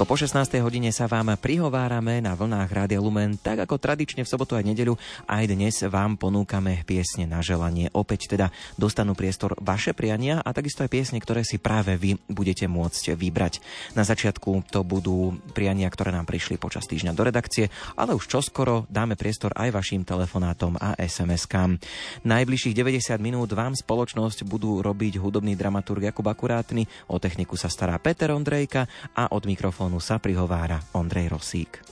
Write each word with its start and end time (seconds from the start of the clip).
Krátko 0.00 0.16
po 0.16 0.24
16. 0.24 0.64
hodine 0.64 0.88
sa 0.96 1.04
vám 1.04 1.36
prihovárame 1.36 2.24
na 2.24 2.32
vlnách 2.32 2.72
Rádia 2.72 3.04
Lumen, 3.04 3.36
tak 3.36 3.68
ako 3.68 3.76
tradične 3.76 4.24
v 4.24 4.32
sobotu 4.32 4.56
a 4.56 4.64
nedeľu 4.64 4.96
aj 5.28 5.44
dnes 5.44 5.76
vám 5.84 6.16
ponúkame 6.16 6.80
piesne 6.88 7.28
na 7.28 7.44
želanie. 7.44 7.92
Opäť 7.92 8.32
teda 8.32 8.48
dostanú 8.80 9.12
priestor 9.12 9.52
vaše 9.60 9.92
priania 9.92 10.40
a 10.40 10.56
takisto 10.56 10.80
aj 10.80 10.88
piesne, 10.88 11.20
ktoré 11.20 11.44
si 11.44 11.60
práve 11.60 12.00
vy 12.00 12.16
budete 12.32 12.64
môcť 12.64 13.12
vybrať. 13.12 13.60
Na 13.92 14.00
začiatku 14.00 14.72
to 14.72 14.80
budú 14.88 15.36
priania, 15.52 15.92
ktoré 15.92 16.16
nám 16.16 16.24
prišli 16.24 16.56
počas 16.56 16.88
týždňa 16.88 17.12
do 17.12 17.20
redakcie, 17.20 17.68
ale 17.92 18.16
už 18.16 18.24
čoskoro 18.24 18.88
dáme 18.88 19.20
priestor 19.20 19.52
aj 19.52 19.68
vašim 19.68 20.08
telefonátom 20.08 20.80
a 20.80 20.96
SMS-kám. 20.96 21.76
Najbližších 22.24 22.72
90 22.72 23.20
minút 23.20 23.52
vám 23.52 23.76
spoločnosť 23.76 24.48
budú 24.48 24.80
robiť 24.80 25.20
hudobný 25.20 25.52
dramaturg 25.60 26.08
Jakub 26.08 26.24
Akurátny, 26.24 26.88
o 27.12 27.20
techniku 27.20 27.60
sa 27.60 27.68
stará 27.68 28.00
Peter 28.00 28.32
Ondrejka 28.32 28.88
a 29.12 29.28
od 29.36 29.44
mikrofónu 29.44 29.89
mikrofónu 29.90 29.98
sa 29.98 30.22
prihovára 30.22 30.78
Ondrej 30.94 31.34
Rosík. 31.34 31.82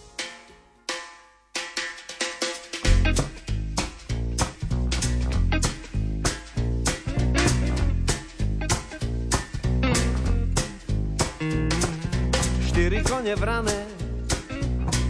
Štyri 12.70 13.02
kone 13.02 13.34
vrané 13.34 13.82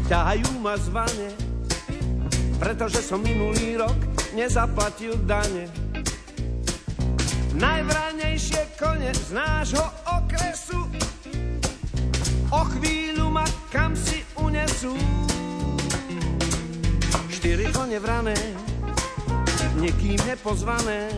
ťahajú 0.09 0.49
ma 0.65 0.73
zvane, 0.81 1.37
pretože 2.57 3.05
som 3.05 3.21
minulý 3.21 3.77
rok 3.77 4.01
nezaplatil 4.33 5.13
dane. 5.29 5.69
Najvranejšie 7.53 8.81
kone 8.81 9.13
z 9.13 9.37
nášho 9.37 9.85
okresu 10.09 10.89
o 12.51 12.63
chvíľu 12.77 13.29
ma 13.29 13.45
kam 13.69 13.93
si 13.93 14.25
unesú. 14.41 14.97
Štyri 17.29 17.71
kone 17.71 17.99
vrané, 18.03 18.37
niekým 19.79 20.19
nepozvané, 20.27 21.09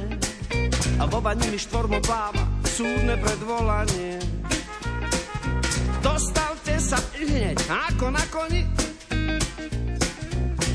a 1.00 1.08
voba 1.08 1.32
nimi 1.32 1.56
štvormo 1.56 1.96
pláva, 2.04 2.44
súdne 2.68 3.16
predvolanie. 3.16 4.20
Dostavte 6.04 6.76
sa 6.76 7.00
hneď 7.16 7.56
ako 7.88 8.06
na 8.12 8.24
koni, 8.28 8.62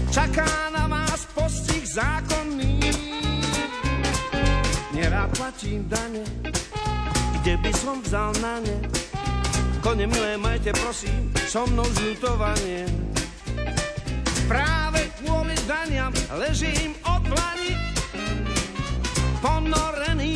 čaká 0.09 0.49
na 0.73 0.89
vás 0.89 1.29
postih 1.37 1.85
zákonný. 1.85 2.81
Nerád 4.97 5.29
platím 5.37 5.85
dane, 5.85 6.25
kde 7.41 7.53
by 7.61 7.71
som 7.75 8.01
vzal 8.01 8.33
na 8.41 8.63
ne, 8.65 8.77
Kone 9.85 10.09
milé, 10.09 10.33
majte 10.41 10.73
prosím 10.81 11.29
so 11.45 11.61
mnou 11.69 11.85
zľutovanie. 11.85 12.89
Práve 14.49 15.13
kvôli 15.21 15.53
daniam 15.69 16.09
ležím 16.41 16.97
od 17.05 17.21
vlani, 17.29 17.77
ponorený 19.45 20.34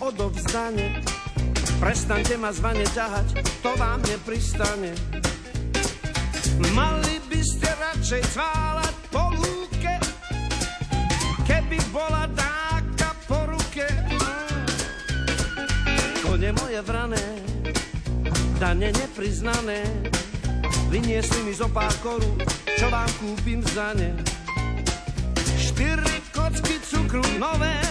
odovzdanie. 0.00 1.02
Prestaňte 1.82 2.38
ma 2.38 2.54
zvane 2.54 2.86
ťahať, 2.86 3.42
to 3.58 3.70
vám 3.74 3.98
nepristane. 4.06 4.94
Mali 6.70 7.18
by 7.26 7.40
ste 7.42 7.66
radšej 7.66 8.22
cválať 8.38 8.94
po 9.10 9.34
lúke, 9.34 9.94
keby 11.42 11.78
bola 11.90 12.30
dáka 12.30 13.10
po 13.26 13.50
ruke. 13.50 13.82
Kone 16.22 16.54
moje 16.54 16.80
vrané, 16.86 17.24
dane 18.62 18.94
nepriznané, 18.94 19.82
vyniesli 20.86 21.42
mi 21.42 21.50
zo 21.50 21.66
pár 21.66 21.90
korú, 21.98 22.38
čo 22.78 22.86
vám 22.86 23.10
kúpim 23.18 23.58
za 23.74 23.90
ne. 23.98 24.14
Štyri 25.58 26.22
kocky 26.30 26.78
cukru, 26.78 27.26
nové 27.42 27.81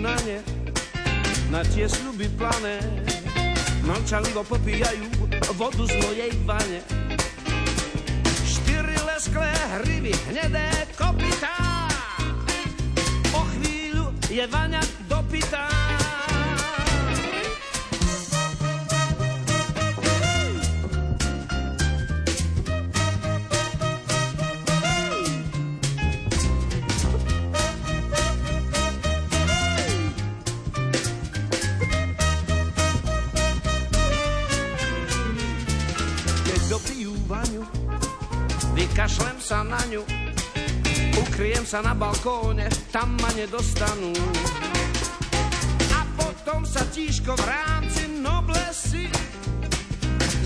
na 0.00 0.16
ne, 0.24 0.38
na 1.50 1.60
tie 1.64 1.88
sľuby 1.88 2.28
plané. 2.36 2.80
Mlčalivo 3.86 4.42
popíjajú 4.42 5.06
vodu 5.54 5.84
z 5.86 5.94
mojej 6.02 6.32
vane. 6.42 6.80
Štyri 8.42 8.98
lesklé 9.06 9.52
hryby, 9.78 10.12
hnedé 10.32 10.66
kopytá. 10.98 11.54
O 13.30 13.46
chvíľu 13.54 14.10
je 14.26 14.44
vaňa 14.50 14.82
sa 41.66 41.82
na 41.82 41.98
balkóne, 41.98 42.70
tam 42.94 43.18
ma 43.18 43.26
nedostanú. 43.34 44.14
A 45.90 46.06
potom 46.14 46.62
sa 46.62 46.86
tížko 46.94 47.34
v 47.34 47.42
rámci 47.42 48.06
noblesy 48.22 49.10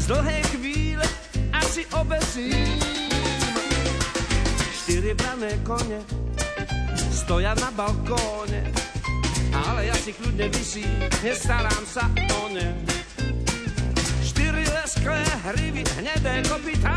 z 0.00 0.04
dlhé 0.08 0.40
chvíle 0.56 1.04
asi 1.52 1.84
obesím. 1.92 2.72
Štyri 4.72 5.12
brané 5.12 5.60
kone 5.60 6.00
stoja 7.12 7.52
na 7.60 7.68
balkóne, 7.76 8.72
ale 9.52 9.92
ja 9.92 9.96
si 10.00 10.16
kľudne 10.16 10.48
vysím, 10.56 11.04
nestarám 11.20 11.84
sa 11.84 12.08
o 12.40 12.48
ne. 12.48 12.80
Štyri 14.24 14.64
lesklé 14.72 15.20
hrivy, 15.52 15.84
hnedé 16.00 16.48
kopytá, 16.48 16.96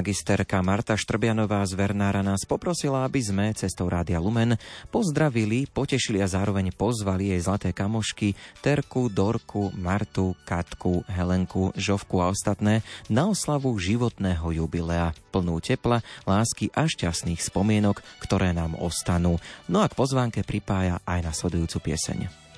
magisterka 0.00 0.64
Marta 0.64 0.96
Štrbianová 0.96 1.60
z 1.68 1.76
Vernára 1.76 2.24
nás 2.24 2.48
poprosila, 2.48 3.04
aby 3.04 3.20
sme 3.20 3.52
cestou 3.52 3.84
Rádia 3.84 4.16
Lumen 4.16 4.56
pozdravili, 4.88 5.68
potešili 5.68 6.24
a 6.24 6.30
zároveň 6.32 6.72
pozvali 6.72 7.36
jej 7.36 7.40
zlaté 7.44 7.76
kamošky 7.76 8.32
Terku, 8.64 9.12
Dorku, 9.12 9.68
Martu, 9.76 10.32
Katku, 10.48 11.04
Helenku, 11.04 11.76
Žovku 11.76 12.16
a 12.16 12.32
ostatné 12.32 12.80
na 13.12 13.28
oslavu 13.28 13.76
životného 13.76 14.64
jubilea 14.64 15.12
plnú 15.28 15.60
tepla, 15.60 16.00
lásky 16.24 16.72
a 16.72 16.88
šťastných 16.88 17.44
spomienok, 17.44 18.00
ktoré 18.24 18.56
nám 18.56 18.80
ostanú. 18.80 19.36
No 19.68 19.84
a 19.84 19.86
k 19.92 20.00
pozvánke 20.00 20.40
pripája 20.48 21.04
aj 21.04 21.28
nasledujúcu 21.28 21.92
pieseň. 21.92 22.49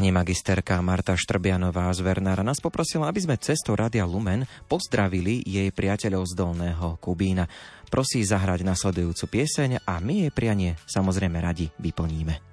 Pani 0.00 0.16
magisterka 0.16 0.80
Marta 0.80 1.12
Štrbianová 1.12 1.92
z 1.92 2.00
Vernára 2.00 2.40
nás 2.40 2.56
poprosila, 2.56 3.12
aby 3.12 3.20
sme 3.20 3.36
cestou 3.36 3.76
Radia 3.76 4.08
Lumen 4.08 4.48
pozdravili 4.64 5.44
jej 5.44 5.68
priateľov 5.68 6.24
z 6.24 6.40
Dolného 6.40 6.96
Kubína. 7.04 7.44
Prosí 7.92 8.24
zahrať 8.24 8.64
nasledujúcu 8.64 9.28
pieseň 9.28 9.84
a 9.84 10.00
my 10.00 10.24
jej 10.24 10.32
prianie 10.32 10.80
samozrejme 10.88 11.36
radi 11.44 11.68
vyplníme. 11.76 12.49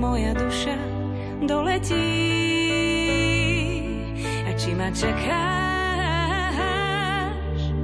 Moja 0.00 0.32
duša 0.32 0.76
doletí 1.44 2.08
a 4.48 4.50
či 4.56 4.72
ma 4.72 4.88
čakáš 4.96 5.20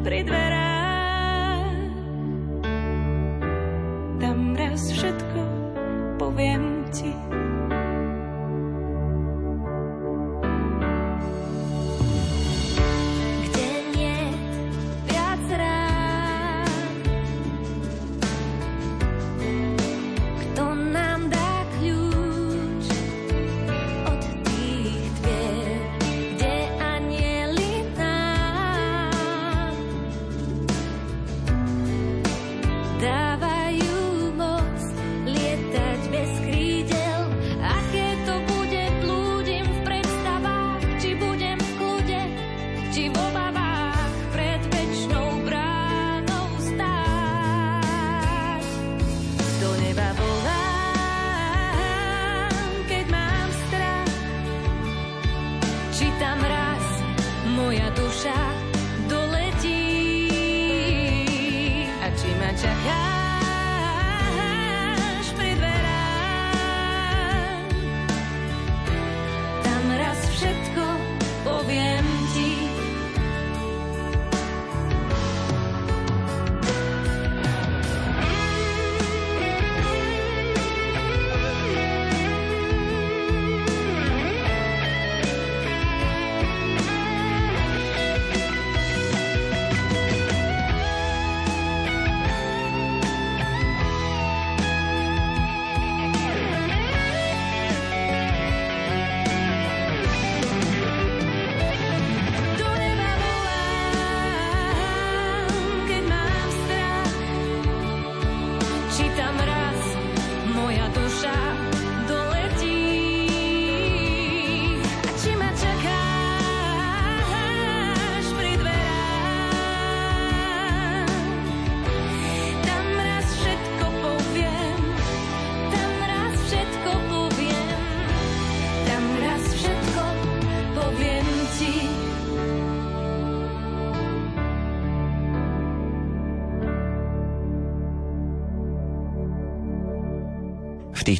pri 0.00 0.24
dverách. 0.24 0.65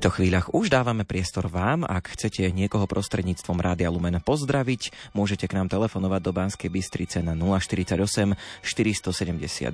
Týchto 0.07 0.23
chvíľach 0.23 0.55
už 0.55 0.71
dávame 0.71 1.03
priestor 1.03 1.51
vám. 1.51 1.83
Ak 1.83 2.15
chcete 2.15 2.47
niekoho 2.55 2.87
prostredníctvom 2.87 3.59
Rádia 3.59 3.91
Lumen 3.91 4.23
pozdraviť, 4.23 5.11
môžete 5.19 5.51
k 5.51 5.59
nám 5.59 5.67
telefonovať 5.67 6.21
do 6.23 6.31
Banskej 6.31 6.71
Bystrice 6.71 7.27
na 7.27 7.35
048 7.35 8.39
471 8.63 9.67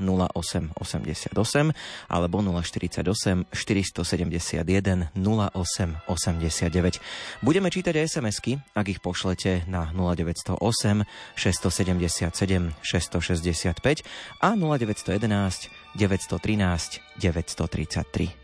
0888 0.00 1.76
alebo 2.08 2.36
048 2.40 3.44
471 3.52 5.12
0889. 5.12 7.44
Budeme 7.44 7.68
čítať 7.68 8.08
SMS-ky, 8.08 8.64
ak 8.72 8.88
ich 8.88 9.04
pošlete 9.04 9.68
na 9.68 9.92
0908 9.92 11.04
677 11.36 12.72
665 12.80 14.00
a 14.40 14.48
0911 14.56 15.68
913 15.92 17.20
933. 17.20 18.43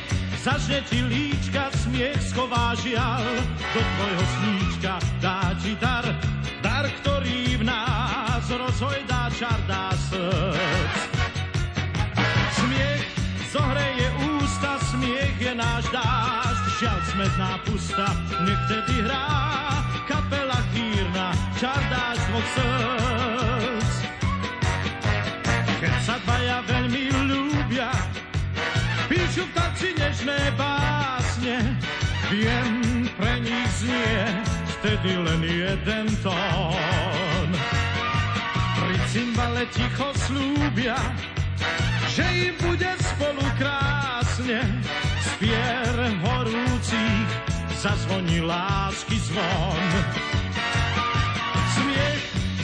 Zažne 0.41 0.81
ti 0.89 1.05
líčka, 1.05 1.69
smiech 1.85 2.17
schová 2.33 2.73
žial, 2.81 3.21
do 3.77 3.77
tvojho 3.77 4.25
sníčka 4.25 4.97
dá 5.21 5.53
ti 5.61 5.77
dar, 5.77 6.01
dar, 6.65 6.89
ktorý 6.97 7.61
v 7.61 7.63
nás 7.69 8.49
rozhojdá 8.49 9.29
čar, 9.37 9.61
dá 9.69 9.93
srdc. 10.09 10.97
Smiech 12.57 13.05
zohreje 13.53 14.07
ústa, 14.33 14.81
smiech 14.89 15.37
je 15.37 15.53
náš 15.53 15.85
dážď, 15.93 16.65
žiaľ 16.81 16.99
smetná 17.13 17.51
pusta, 17.61 18.09
nech 18.41 18.61
tedy 18.65 18.97
hrá 19.05 19.29
kapela 20.09 20.57
chýrna, 20.73 21.37
čar 21.61 21.77
dáš 21.93 22.17
dvoch 22.17 22.49
srdc. 22.57 23.93
Keď 25.85 25.93
sa 26.01 26.17
dvaja 26.25 26.65
veľmi 26.65 26.90
v 29.39 29.51
tanci 29.55 29.95
nežné 29.95 30.51
básne, 30.59 31.79
viem, 32.27 33.07
pre 33.15 33.39
nich 33.39 33.69
znie 33.79 34.27
vtedy 34.75 35.15
len 35.15 35.41
jeden 35.45 36.11
tón. 36.19 37.47
Pri 38.75 38.95
cymbale 39.07 39.63
ticho 39.71 40.11
slúbia, 40.27 40.99
že 42.11 42.51
im 42.51 42.55
bude 42.59 42.91
spolu 42.99 43.45
krásne, 43.55 44.67
spier 45.21 45.95
horúcich 46.27 47.29
zazvoní 47.79 48.43
lásky 48.43 49.15
zvon. 49.15 50.30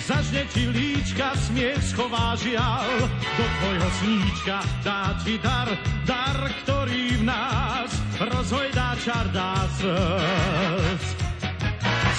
Zažne 0.07 0.47
ti 0.55 0.63
líčka, 0.71 1.35
smiech 1.35 1.83
schová 1.91 2.31
žial, 2.39 2.87
do 3.11 3.45
tvojho 3.59 3.89
sníčka 3.99 4.63
dá 4.79 5.11
ti 5.19 5.35
dar, 5.35 5.67
dar, 6.07 6.47
ktorý 6.63 7.19
v 7.19 7.23
nás 7.27 7.91
rozhojdá 8.15 8.95
čar 9.03 9.27
dá 9.35 9.67
srdc. 9.75 11.03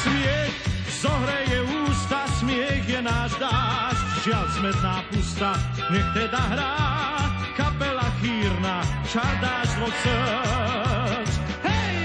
Smiech 0.04 0.52
zohreje 1.00 1.58
ústa, 1.88 2.28
smiech 2.44 2.84
je 2.84 3.00
náš 3.00 3.32
dážď, 3.40 4.06
žiaľ 4.20 4.46
smetná 4.52 4.96
pusta, 5.08 5.50
nech 5.88 6.08
teda 6.12 6.42
hrá 6.44 6.76
kapela 7.56 8.04
chýrna, 8.20 8.84
čar 9.08 9.32
dáš 9.40 9.68
dvoch 9.80 9.96
srdc. 10.04 11.32
Hej! 11.64 11.96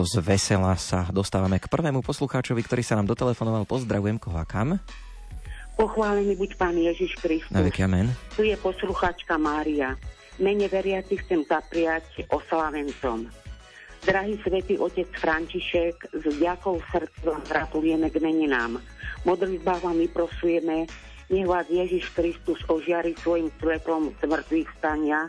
Takto 0.00 0.16
z 0.16 0.24
vesela 0.24 0.72
sa 0.80 1.04
dostávame 1.12 1.60
k 1.60 1.68
prvému 1.68 2.00
poslucháčovi, 2.00 2.64
ktorý 2.64 2.80
sa 2.80 2.96
nám 2.96 3.12
dotelefonoval. 3.12 3.68
Pozdravujem, 3.68 4.16
koho 4.16 4.40
a 4.40 4.48
kam? 4.48 4.80
Pochválený 5.76 6.40
buď 6.40 6.56
Pán 6.56 6.72
Ježiš 6.72 7.20
Kristus. 7.20 7.52
Na 7.52 7.60
veky 7.60 7.84
amen. 7.84 8.08
Tu 8.32 8.48
je 8.48 8.56
poslucháčka 8.56 9.36
Mária. 9.36 10.00
Mene 10.40 10.72
veriaci 10.72 11.20
chcem 11.20 11.44
zapriať 11.44 12.24
oslavencom. 12.32 13.28
Drahý 14.08 14.40
svätý 14.40 14.80
otec 14.80 15.12
František, 15.20 16.16
s 16.16 16.24
vďakou 16.24 16.80
vám 17.20 17.44
gratulujeme 17.44 18.08
k 18.08 18.24
meninám. 18.24 18.80
Modlitbách 19.28 19.84
vám 19.84 20.00
vyprosujeme, 20.00 20.88
nech 21.28 21.44
vás 21.44 21.68
Ježiš 21.68 22.08
Kristus 22.16 22.56
ožiari 22.72 23.12
svojim 23.20 23.52
svetlom 23.60 24.16
zmrtvých 24.24 24.68
stania 24.80 25.28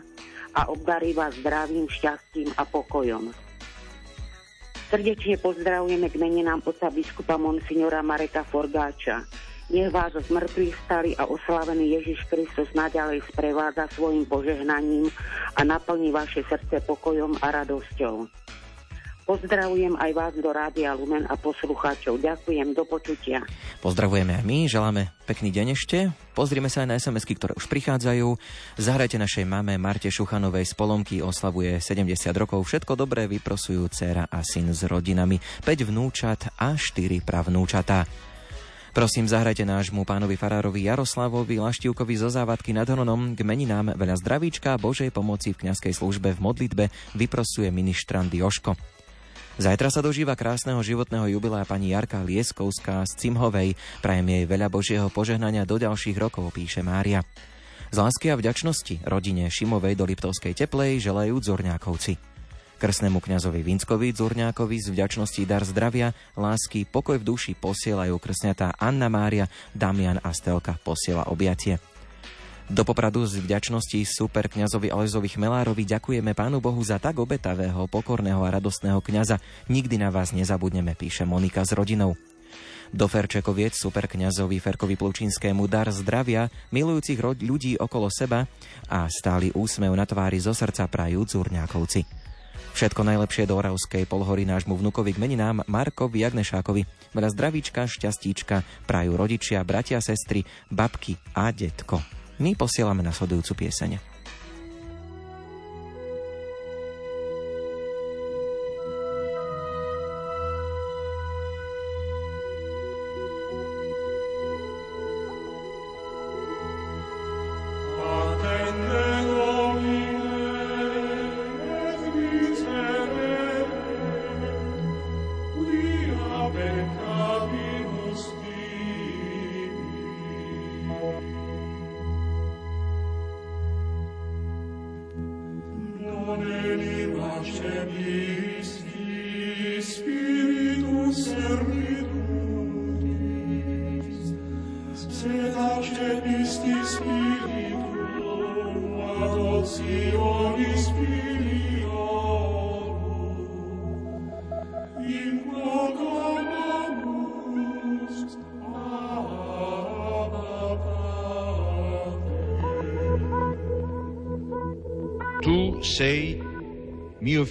a 0.56 0.72
obdarí 0.72 1.12
vás 1.12 1.36
zdravým, 1.36 1.92
šťastím 1.92 2.56
a 2.56 2.64
pokojom. 2.64 3.41
Srdečne 4.92 5.40
pozdravujeme 5.40 6.12
k 6.12 6.20
meninám 6.20 6.60
oca 6.68 6.92
biskupa 6.92 7.40
Monsignora 7.40 8.04
Mareka 8.04 8.44
Forgáča. 8.44 9.24
Nech 9.72 9.88
vás 9.88 10.12
z 10.12 10.28
mŕtvych 10.28 10.76
stali 10.84 11.10
a 11.16 11.24
oslavený 11.32 11.96
Ježiš 11.96 12.28
Kristus 12.28 12.68
naďalej 12.76 13.24
sprevádza 13.32 13.88
svojim 13.96 14.28
požehnaním 14.28 15.08
a 15.56 15.64
naplní 15.64 16.12
vaše 16.12 16.44
srdce 16.44 16.84
pokojom 16.84 17.40
a 17.40 17.64
radosťou. 17.64 18.28
Pozdravujem 19.22 19.94
aj 20.02 20.10
vás 20.18 20.34
do 20.34 20.50
Rádia 20.50 20.98
Lumen 20.98 21.22
a 21.30 21.38
poslucháčov. 21.38 22.18
Ďakujem, 22.18 22.74
do 22.74 22.82
počutia. 22.82 23.46
Pozdravujeme 23.78 24.34
aj 24.34 24.44
my, 24.44 24.66
želáme 24.66 25.14
pekný 25.30 25.54
deň 25.54 25.78
ešte. 25.78 26.10
Pozrieme 26.34 26.66
sa 26.66 26.82
aj 26.82 26.88
na 26.90 26.96
sms 26.98 27.22
ktoré 27.22 27.52
už 27.54 27.70
prichádzajú. 27.70 28.34
Zahrajte 28.82 29.22
našej 29.22 29.46
mame 29.46 29.78
Marte 29.78 30.10
Šuchanovej 30.10 30.66
z 30.66 30.74
Polomky, 30.74 31.22
oslavuje 31.22 31.78
70 31.78 32.10
rokov. 32.34 32.66
Všetko 32.66 32.98
dobré 32.98 33.30
vyprosujú 33.30 33.86
dcéra 33.94 34.26
a 34.26 34.42
syn 34.42 34.74
s 34.74 34.82
rodinami, 34.90 35.38
5 35.62 35.86
vnúčat 35.86 36.50
a 36.58 36.74
4 36.74 37.22
pravnúčatá. 37.22 38.04
Prosím, 38.92 39.24
zahrajte 39.24 39.64
nášmu 39.64 40.04
pánovi 40.04 40.36
farárovi 40.36 40.84
Jaroslavovi 40.84 41.56
Laštivkovi 41.56 42.12
zo 42.12 42.28
závadky 42.28 42.76
nad 42.76 42.84
Hronom 42.84 43.32
k 43.32 43.40
meninám 43.40 43.96
veľa 43.96 44.20
zdravíčka 44.20 44.76
Božej 44.76 45.08
pomoci 45.08 45.56
v 45.56 45.64
kňazskej 45.64 45.96
službe 45.96 46.36
v 46.36 46.42
modlitbe 46.44 46.84
vyprosuje 47.16 47.72
ministrant 47.72 48.28
Joško. 48.28 48.76
Zajtra 49.60 49.92
sa 49.92 50.00
dožíva 50.00 50.32
krásneho 50.32 50.80
životného 50.80 51.28
jubilea 51.36 51.68
pani 51.68 51.92
Jarka 51.92 52.24
Lieskovská 52.24 53.04
z 53.04 53.12
Cimhovej. 53.20 53.76
Prajem 54.00 54.24
jej 54.32 54.44
veľa 54.48 54.72
Božieho 54.72 55.12
požehnania 55.12 55.68
do 55.68 55.76
ďalších 55.76 56.16
rokov, 56.16 56.56
píše 56.56 56.80
Mária. 56.80 57.20
Z 57.92 58.00
lásky 58.00 58.32
a 58.32 58.40
vďačnosti 58.40 59.04
rodine 59.04 59.52
Šimovej 59.52 59.92
do 60.00 60.08
Liptovskej 60.08 60.56
teplej 60.56 61.04
želajú 61.04 61.36
Dzorňákovci. 61.36 62.16
Krsnému 62.80 63.20
kňazovi 63.20 63.60
Vinskovi 63.60 64.16
Dzorňákovi 64.16 64.76
z 64.80 64.88
vďačnosti 64.88 65.44
dar 65.44 65.68
zdravia, 65.68 66.16
lásky, 66.32 66.88
pokoj 66.88 67.20
v 67.20 67.28
duši 67.28 67.52
posielajú 67.52 68.16
krsňatá 68.16 68.80
Anna 68.80 69.12
Mária, 69.12 69.52
Damian 69.76 70.16
a 70.24 70.32
Stelka 70.32 70.80
posiela 70.80 71.28
objatie. 71.28 71.91
Do 72.70 72.86
Popradu 72.86 73.26
z 73.26 73.42
vďačnosti 73.42 74.06
super 74.06 74.46
kňazovi 74.46 74.94
Alezovi 74.94 75.26
Chmelárovi 75.26 75.82
ďakujeme 75.82 76.30
Pánu 76.30 76.62
Bohu 76.62 76.78
za 76.86 77.02
tak 77.02 77.18
obetavého, 77.18 77.90
pokorného 77.90 78.38
a 78.38 78.54
radostného 78.54 79.02
kňaza. 79.02 79.42
Nikdy 79.66 79.98
na 79.98 80.14
vás 80.14 80.30
nezabudneme, 80.30 80.94
píše 80.94 81.26
Monika 81.26 81.66
s 81.66 81.74
rodinou. 81.74 82.14
Do 82.92 83.08
Ferčekoviec 83.08 83.72
super 83.72 84.04
kňazovi 84.04 84.60
Ferkovi 84.60 85.00
Plučínskému 85.00 85.64
dar 85.64 85.88
zdravia, 85.90 86.52
milujúcich 86.70 87.18
ľudí 87.40 87.80
okolo 87.80 88.12
seba 88.12 88.44
a 88.86 89.08
stály 89.08 89.48
úsmev 89.56 89.96
na 89.96 90.04
tvári 90.04 90.38
zo 90.38 90.52
srdca 90.52 90.86
prajú 90.92 91.24
Zurňákovci. 91.24 92.04
Všetko 92.72 93.04
najlepšie 93.04 93.48
do 93.48 93.56
Oravskej 93.60 94.08
polhory 94.08 94.48
nášmu 94.48 94.76
vnukovi 94.76 95.16
k 95.16 95.20
meninám 95.20 95.64
Markovi 95.68 96.24
Jagnešákovi. 96.24 96.84
Veľa 97.12 97.28
zdravíčka, 97.32 97.84
šťastíčka 97.84 98.88
prajú 98.88 99.16
rodičia, 99.16 99.60
bratia, 99.64 100.00
sestry, 100.00 100.44
babky 100.72 101.16
a 101.36 101.52
detko. 101.52 102.21
My 102.42 102.58
posielame 102.58 103.06
nasledujúcu 103.06 103.54
sei 103.54 104.11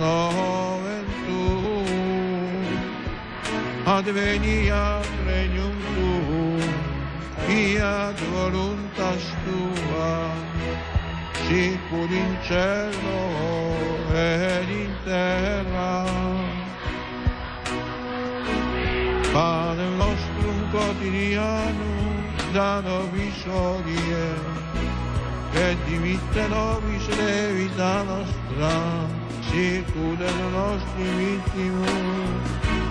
nomen 0.00 1.06
tuum, 1.26 2.66
adveniat 3.86 5.08
regnum 5.26 5.76
tuum, 5.94 6.60
fiat 7.46 8.18
voluntas 8.32 9.24
tua, 9.44 10.30
sicur 11.46 12.10
in 12.10 12.32
cielo 12.46 13.22
ed 14.12 14.68
in 14.68 14.92
terra. 15.04 16.04
Pane 19.32 19.86
nostrum 19.98 20.58
quotidianum 20.72 22.16
da 22.54 22.80
nobis 22.80 23.44
hodie, 23.44 24.28
et 25.54 25.76
dimitte 25.86 26.48
nobis 26.48 27.06
levita 27.18 28.02
nostra, 28.08 28.74
sicur 29.48 30.18
et 30.28 30.40
nostri 30.52 31.08
vittimus, 31.18 32.46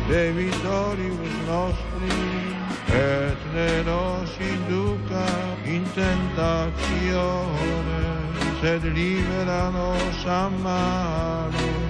debitoribus 0.10 1.36
nostri, 1.48 2.20
et 2.94 3.38
ne 3.54 3.84
nos 3.84 4.30
induca 4.40 5.28
in 5.66 5.84
tentatione, 5.96 8.04
sed 8.62 8.84
libera 8.84 9.72
nos 9.72 10.26
a 10.26 10.50
malo. 10.64 11.86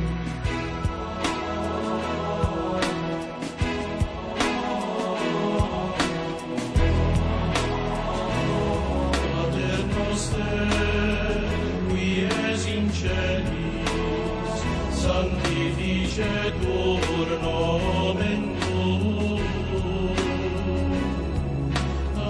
Sanctificetur 15.15 17.29
nomen 17.43 18.41
tuum. 18.61 19.41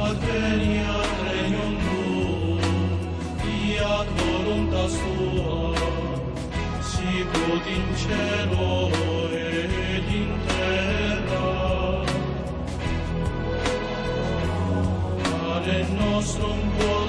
Adveniat 0.05 1.11
regnum 1.25 1.73
tuum, 1.85 2.61
fiat 3.41 4.07
voluntas 4.19 4.93
tua, 5.01 5.73
sicut 6.91 7.65
in 7.75 7.85
cielo 8.01 8.69
et 9.33 10.07
in 10.21 10.31
terra. 10.47 11.49
Pane 15.23 15.79
nostrum 15.97 16.61
quotidianum, 16.77 17.04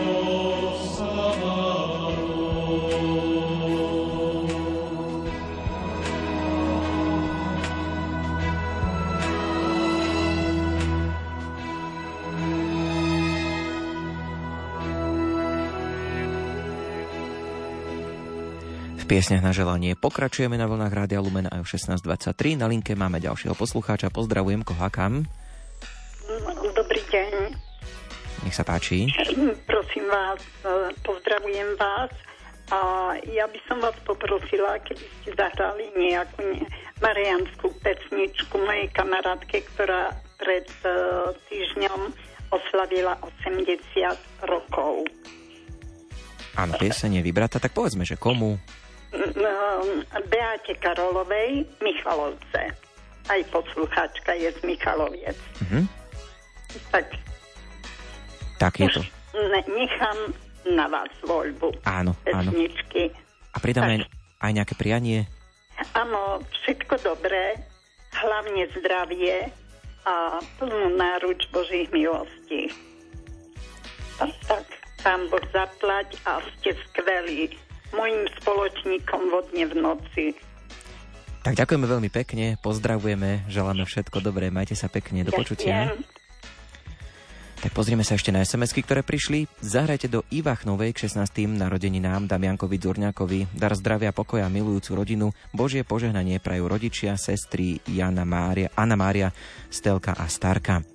V 19.16 19.24
piesniach 19.24 19.48
na 19.48 19.56
želanie 19.56 19.96
pokračujeme 19.96 20.60
na 20.60 20.68
vlnách 20.68 20.92
Rádia 20.92 21.24
Lumen 21.24 21.48
aj 21.48 21.64
o 21.64 21.68
16.23. 22.04 22.60
Na 22.60 22.68
linke 22.68 23.00
máme 23.00 23.24
ďalšieho 23.24 23.56
poslucháča. 23.56 24.12
Pozdravujem, 24.12 24.60
koho 24.68 24.92
kam? 24.92 25.24
Dobrý 26.76 27.00
deň. 27.08 27.56
Nech 28.44 28.52
sa 28.52 28.68
páči. 28.68 29.08
Prosím 29.72 30.12
vás, 30.12 30.44
e, 30.68 30.92
pozdravujem 31.00 31.80
vás 31.80 32.12
a 32.76 33.16
ja 33.32 33.48
by 33.48 33.60
som 33.72 33.80
vás 33.80 33.96
poprosila, 34.04 34.84
keby 34.84 35.08
ste 35.24 35.32
zahrali 35.32 35.96
nejakú 35.96 36.52
ne, 36.52 36.68
marianskú 37.00 37.72
pesničku 37.88 38.60
mojej 38.68 38.92
kamarátke, 38.92 39.64
ktorá 39.64 40.12
pred 40.36 40.68
uh, 40.84 41.32
týždňom 41.48 42.12
oslavila 42.52 43.16
80 43.24 43.80
rokov. 44.44 45.08
Áno, 46.60 46.76
piesenie 46.76 47.24
vybrata, 47.24 47.64
tak 47.64 47.72
povedzme, 47.72 48.04
že 48.04 48.20
komu? 48.20 48.60
Beate 50.30 50.74
Karolovej, 50.80 51.66
Michalovce. 51.82 52.76
Aj 53.26 53.42
poslucháčka 53.50 54.38
je 54.38 54.54
z 54.54 54.60
Michaloviec. 54.62 55.38
Uh-huh. 55.66 55.84
Tak. 56.94 57.06
Tak 58.62 58.74
je 58.80 58.88
to. 58.92 59.02
Nechám 59.68 60.18
na 60.70 60.86
vás 60.88 61.12
voľbu. 61.26 61.84
Áno, 61.86 62.14
pesničky. 62.24 63.12
áno. 63.12 63.24
A 63.56 63.58
pridáme 63.60 63.92
aj, 63.96 64.02
aj 64.44 64.52
nejaké 64.52 64.74
prianie? 64.76 65.26
Áno, 65.96 66.44
všetko 66.64 67.00
dobré, 67.04 67.60
hlavne 68.16 68.68
zdravie 68.80 69.52
a 70.08 70.40
plnú 70.60 70.96
náruč 70.96 71.48
Božích 71.52 71.92
milostí. 71.92 72.72
A 74.24 74.32
tak, 74.48 74.64
pán 75.04 75.28
Boh 75.28 75.44
zaplať 75.52 76.16
a 76.24 76.40
ste 76.56 76.72
skvelí. 76.88 77.52
Mojim 77.96 78.28
spoločníkom 78.44 79.22
vodne 79.32 79.64
v 79.72 79.74
noci. 79.80 80.26
Tak 81.46 81.54
ďakujeme 81.56 81.86
veľmi 81.86 82.10
pekne, 82.10 82.58
pozdravujeme, 82.60 83.46
želáme 83.48 83.86
všetko 83.86 84.18
dobré, 84.18 84.50
majte 84.50 84.74
sa 84.74 84.90
pekne, 84.90 85.22
do 85.22 85.30
počutia. 85.30 85.94
Tak 87.66 87.74
pozrieme 87.74 88.06
sa 88.06 88.14
ešte 88.14 88.30
na 88.30 88.46
sms 88.46 88.78
ktoré 88.78 89.02
prišli. 89.02 89.50
Zahrajte 89.58 90.06
do 90.06 90.22
Ivachnovej 90.30 90.94
k 90.94 91.10
16. 91.10 91.50
narodeninám 91.50 92.30
Damiankovi 92.30 92.78
Dzurňakovi. 92.78 93.58
Dar 93.58 93.74
zdravia, 93.74 94.14
pokoja, 94.14 94.46
milujúcu 94.54 94.92
rodinu. 94.94 95.28
Božie 95.50 95.82
požehnanie 95.82 96.38
prajú 96.38 96.70
rodičia, 96.70 97.18
sestry 97.18 97.82
Jana 97.90 98.22
Mária, 98.22 98.70
Anna 98.78 98.94
Mária, 98.94 99.34
Stelka 99.74 100.14
a 100.14 100.30
Starka. 100.30 100.95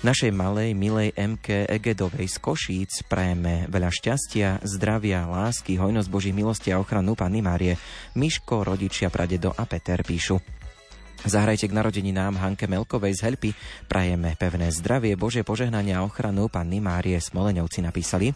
Našej 0.00 0.32
malej, 0.32 0.72
milej 0.72 1.12
MK 1.12 1.68
Egedovej 1.68 2.24
z 2.24 2.40
Košíc 2.40 3.04
prajeme 3.04 3.68
veľa 3.68 3.92
šťastia, 3.92 4.64
zdravia, 4.64 5.28
lásky, 5.28 5.76
hojnosť 5.76 6.08
Boží 6.08 6.32
milosti 6.32 6.72
a 6.72 6.80
ochranu 6.80 7.12
Panny 7.12 7.44
Márie. 7.44 7.76
Miško, 8.16 8.64
rodičia, 8.64 9.12
pradedo 9.12 9.52
a 9.52 9.68
Peter 9.68 10.00
píšu. 10.00 10.40
Zahrajte 11.20 11.68
k 11.68 11.76
narodeninám 11.76 12.40
Hanke 12.40 12.64
Melkovej 12.64 13.12
z 13.12 13.28
Helpy. 13.28 13.52
Prajeme 13.92 14.40
pevné 14.40 14.72
zdravie, 14.72 15.20
Bože 15.20 15.44
požehnania 15.44 16.00
a 16.00 16.08
ochranu 16.08 16.48
Panny 16.48 16.80
Márie 16.80 17.20
Smoleňovci 17.20 17.84
napísali. 17.84 18.32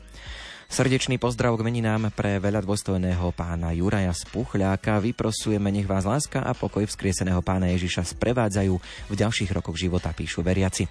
Srdečný 0.68 1.16
pozdrav 1.16 1.56
k 1.56 1.64
meninám 1.64 2.12
pre 2.12 2.44
veľa 2.44 2.60
dôstojného 2.60 3.32
pána 3.32 3.72
Juraja 3.72 4.12
Spuchľáka. 4.12 5.00
Vyprosujeme, 5.00 5.72
nech 5.72 5.88
vás 5.88 6.04
láska 6.04 6.44
a 6.44 6.52
pokoj 6.52 6.84
vzkrieseného 6.84 7.40
pána 7.40 7.72
Ježiša 7.72 8.04
sprevádzajú 8.04 8.74
v 9.08 9.14
ďalších 9.16 9.48
rokoch 9.56 9.80
života, 9.80 10.12
píšu 10.12 10.44
veriaci. 10.44 10.84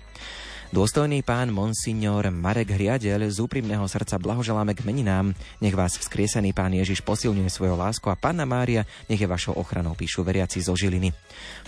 Dôstojný 0.74 1.22
pán 1.22 1.54
Monsignor 1.54 2.34
Marek 2.34 2.74
Hriadel 2.74 3.30
z 3.30 3.38
úprimného 3.46 3.86
srdca 3.86 4.18
blahoželáme 4.18 4.74
k 4.74 4.82
meninám. 4.82 5.30
Nech 5.62 5.78
vás 5.78 5.94
vzkriesený 6.02 6.50
pán 6.50 6.74
Ježiš 6.74 7.06
posilňuje 7.06 7.46
svojou 7.46 7.78
láskou 7.78 8.10
a 8.10 8.18
Panna 8.18 8.42
Mária 8.42 8.82
nech 9.06 9.22
je 9.22 9.30
vašou 9.30 9.54
ochranou, 9.54 9.94
píšu 9.94 10.26
veriaci 10.26 10.66
zo 10.66 10.74
Žiliny. 10.74 11.14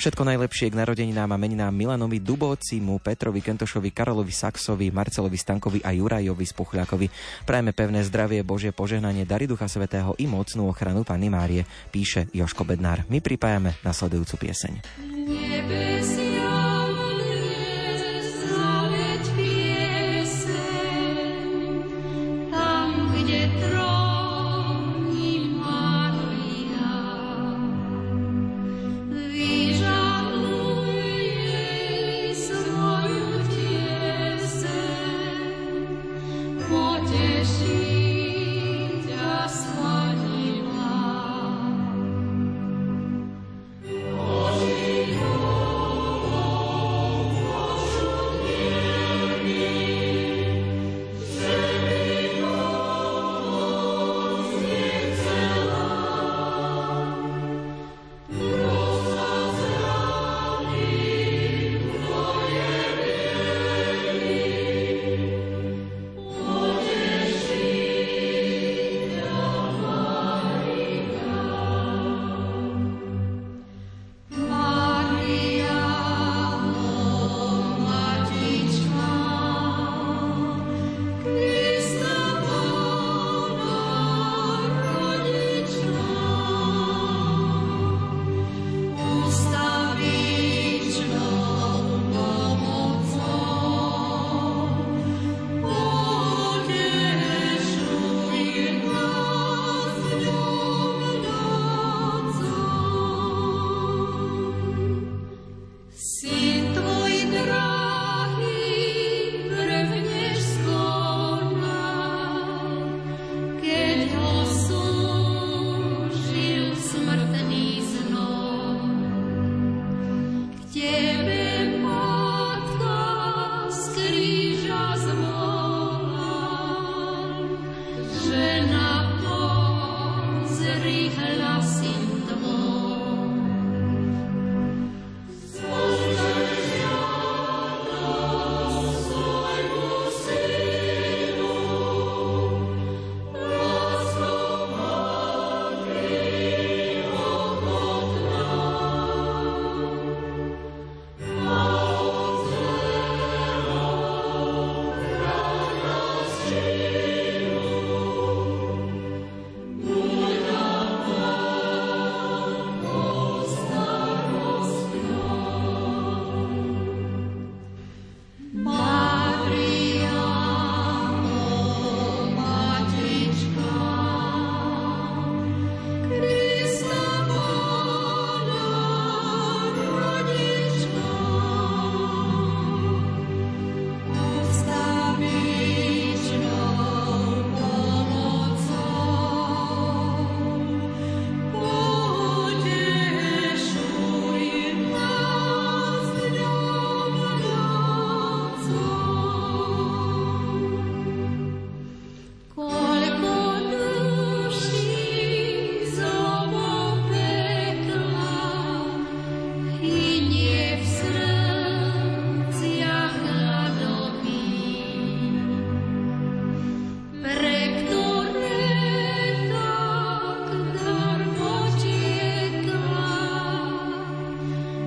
Všetko 0.02 0.26
najlepšie 0.26 0.74
k 0.74 0.80
narodeninám 0.82 1.30
a 1.30 1.38
meninám 1.38 1.70
Milanovi 1.70 2.18
Dubovcimu, 2.18 2.98
Petrovi 2.98 3.46
Kentošovi, 3.46 3.94
Karolovi 3.94 4.34
Saxovi, 4.34 4.90
Marcelovi 4.90 5.38
Stankovi 5.38 5.86
a 5.86 5.94
Jurajovi 5.94 6.46
Spuchľakovi. 6.50 7.06
Prajeme 7.46 7.78
pevné 7.78 8.02
zdravie, 8.10 8.42
Božie 8.42 8.74
požehnanie, 8.74 9.30
dary 9.30 9.46
Ducha 9.46 9.70
Svetého 9.70 10.18
i 10.18 10.26
mocnú 10.26 10.66
ochranu 10.66 11.06
Panny 11.06 11.30
Márie, 11.30 11.62
píše 11.94 12.26
Joško 12.34 12.66
Bednár. 12.66 13.06
My 13.06 13.22
pripájame 13.22 13.78
nasledujúcu 13.86 14.50
pieseň. 14.50 14.74
Nebesi. 15.30 16.25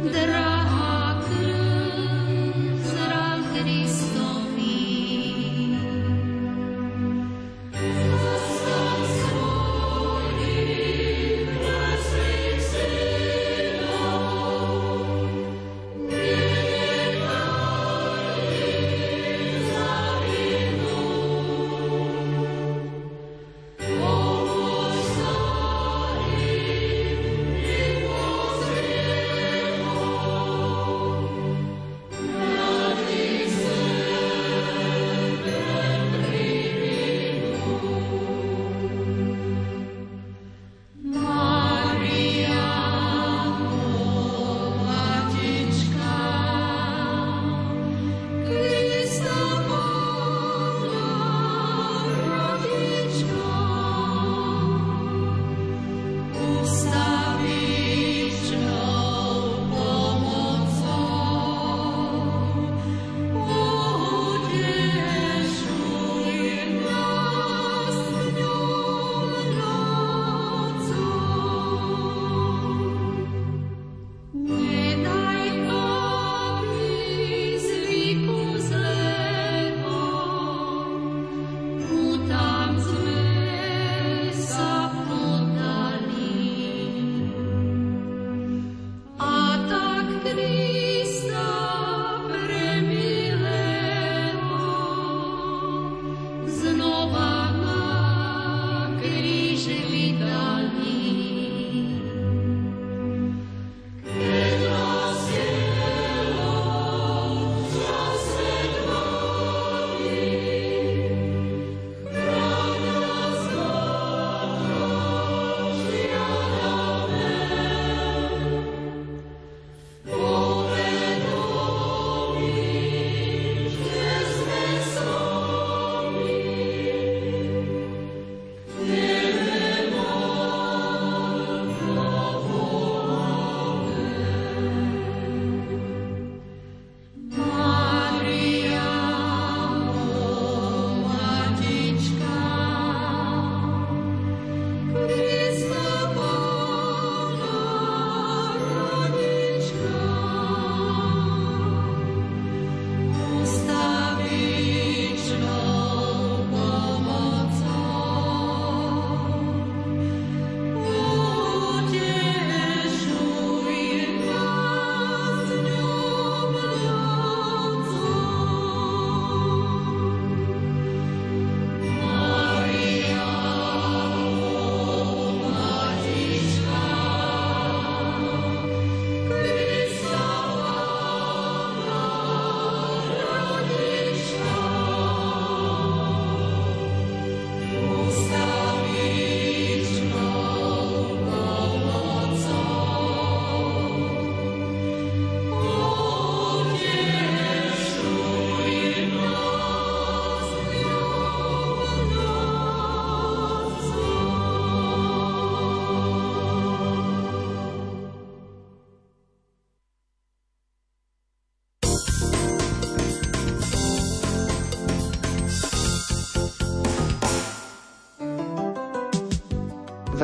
drahá. 0.04 0.47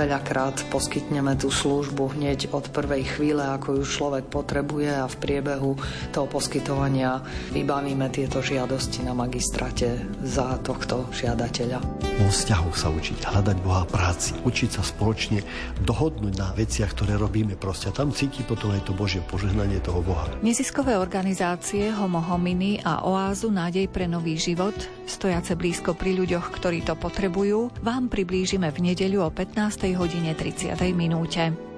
Veľakrát 0.04 0.68
poskytneme 0.68 1.32
tú 1.40 1.48
službu 1.48 2.12
hneď 2.12 2.52
od 2.52 2.68
prvej 2.68 3.16
chvíle, 3.16 3.40
ako 3.40 3.80
ju 3.80 3.84
človek 3.88 4.28
potrebuje 4.28 4.92
a 4.92 5.08
v 5.08 5.16
priebehu 5.16 5.80
toho 6.12 6.28
poskytovania 6.28 7.24
vybavíme 7.56 8.12
tieto 8.12 8.44
žiadosti 8.44 9.00
na 9.00 9.16
magistrate 9.16 10.04
za 10.20 10.60
tohto 10.60 11.08
žiadateľa. 11.08 11.80
Vo 12.14 12.30
vzťahu 12.30 12.70
sa 12.70 12.94
učiť, 12.94 13.26
hľadať 13.26 13.56
Boha 13.66 13.82
práci, 13.90 14.38
učiť 14.46 14.70
sa 14.78 14.86
spoločne, 14.86 15.42
dohodnúť 15.82 16.34
na 16.38 16.54
veciach, 16.54 16.94
ktoré 16.94 17.18
robíme 17.18 17.58
proste. 17.58 17.90
Tam 17.90 18.14
cíti 18.14 18.46
potom 18.46 18.70
aj 18.70 18.86
to 18.86 18.94
Božie 18.94 19.18
požehnanie 19.18 19.82
toho 19.82 19.98
Boha. 19.98 20.30
Neziskové 20.38 20.94
organizácie 20.94 21.90
Homo 21.90 22.22
Hominy 22.22 22.78
a 22.86 23.02
Oázu 23.02 23.50
Nádej 23.50 23.90
pre 23.90 24.06
nový 24.06 24.38
život, 24.38 24.78
stojace 25.10 25.58
blízko 25.58 25.98
pri 25.98 26.14
ľuďoch, 26.14 26.54
ktorí 26.54 26.86
to 26.86 26.94
potrebujú, 26.94 27.74
vám 27.82 28.06
priblížime 28.06 28.70
v 28.70 28.94
nedeľu 28.94 29.26
o 29.26 29.30
15 29.34 29.90
hodine 29.98 30.38
30. 30.38 30.70
minúte. 30.94 31.73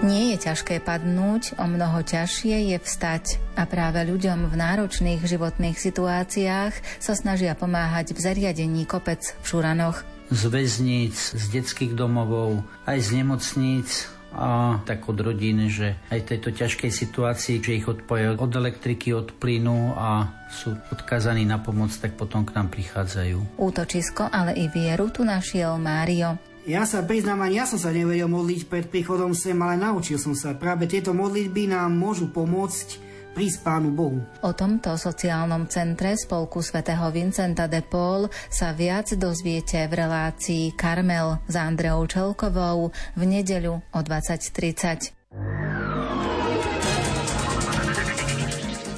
Nie 0.00 0.32
je 0.32 0.48
ťažké 0.48 0.80
padnúť, 0.80 1.60
o 1.60 1.68
mnoho 1.68 2.00
ťažšie 2.00 2.72
je 2.72 2.78
vstať. 2.80 3.36
A 3.52 3.68
práve 3.68 4.00
ľuďom 4.08 4.48
v 4.48 4.54
náročných 4.56 5.20
životných 5.20 5.76
situáciách 5.76 6.72
sa 6.96 7.12
snažia 7.12 7.52
pomáhať 7.52 8.16
v 8.16 8.24
zariadení 8.24 8.88
kopec 8.88 9.20
v 9.20 9.44
Šuranoch. 9.44 10.00
Z 10.32 10.48
väzníc, 10.48 11.36
z 11.36 11.44
detských 11.52 11.92
domovov, 11.92 12.64
aj 12.88 12.96
z 12.96 13.08
nemocníc, 13.20 14.08
a 14.32 14.78
tak 14.86 15.04
od 15.10 15.20
rodín, 15.20 15.68
že 15.68 15.98
aj 16.08 16.22
v 16.22 16.28
tejto 16.32 16.50
ťažkej 16.54 16.90
situácii, 16.94 17.60
že 17.60 17.76
ich 17.76 17.84
odpoja 17.84 18.38
od 18.38 18.52
elektriky, 18.56 19.10
od 19.12 19.36
plynu 19.36 19.92
a 19.98 20.32
sú 20.48 20.80
odkazaní 20.88 21.44
na 21.44 21.58
pomoc, 21.58 21.90
tak 21.98 22.14
potom 22.14 22.46
k 22.46 22.54
nám 22.54 22.70
prichádzajú. 22.72 23.58
Útočisko, 23.58 24.30
ale 24.30 24.56
i 24.56 24.70
vieru 24.70 25.10
tu 25.10 25.26
našiel 25.26 25.76
Mário. 25.76 26.49
Ja 26.70 26.86
sa 26.86 27.02
priznám, 27.02 27.42
ani 27.42 27.58
ja 27.58 27.66
som 27.66 27.82
sa 27.82 27.90
nevedel 27.90 28.30
modliť 28.30 28.70
pred 28.70 28.86
príchodom 28.86 29.34
sem, 29.34 29.58
ale 29.58 29.74
naučil 29.74 30.22
som 30.22 30.38
sa. 30.38 30.54
Práve 30.54 30.86
tieto 30.86 31.10
modlitby 31.10 31.66
nám 31.66 31.90
môžu 31.90 32.30
pomôcť 32.30 33.10
prísť 33.34 33.66
Pánu 33.66 33.90
Bohu. 33.90 34.22
O 34.46 34.54
tomto 34.54 34.94
sociálnom 34.94 35.66
centre 35.66 36.14
spolku 36.14 36.62
svätého 36.62 37.10
Vincenta 37.10 37.66
de 37.66 37.82
Paul 37.82 38.30
sa 38.46 38.70
viac 38.70 39.10
dozviete 39.18 39.82
v 39.90 39.98
relácii 39.98 40.70
Karmel 40.78 41.42
s 41.50 41.58
Andreou 41.58 42.06
Čelkovou 42.06 42.94
v 43.18 43.22
nedeľu 43.26 43.82
o 43.90 43.98
20.30. 43.98 45.10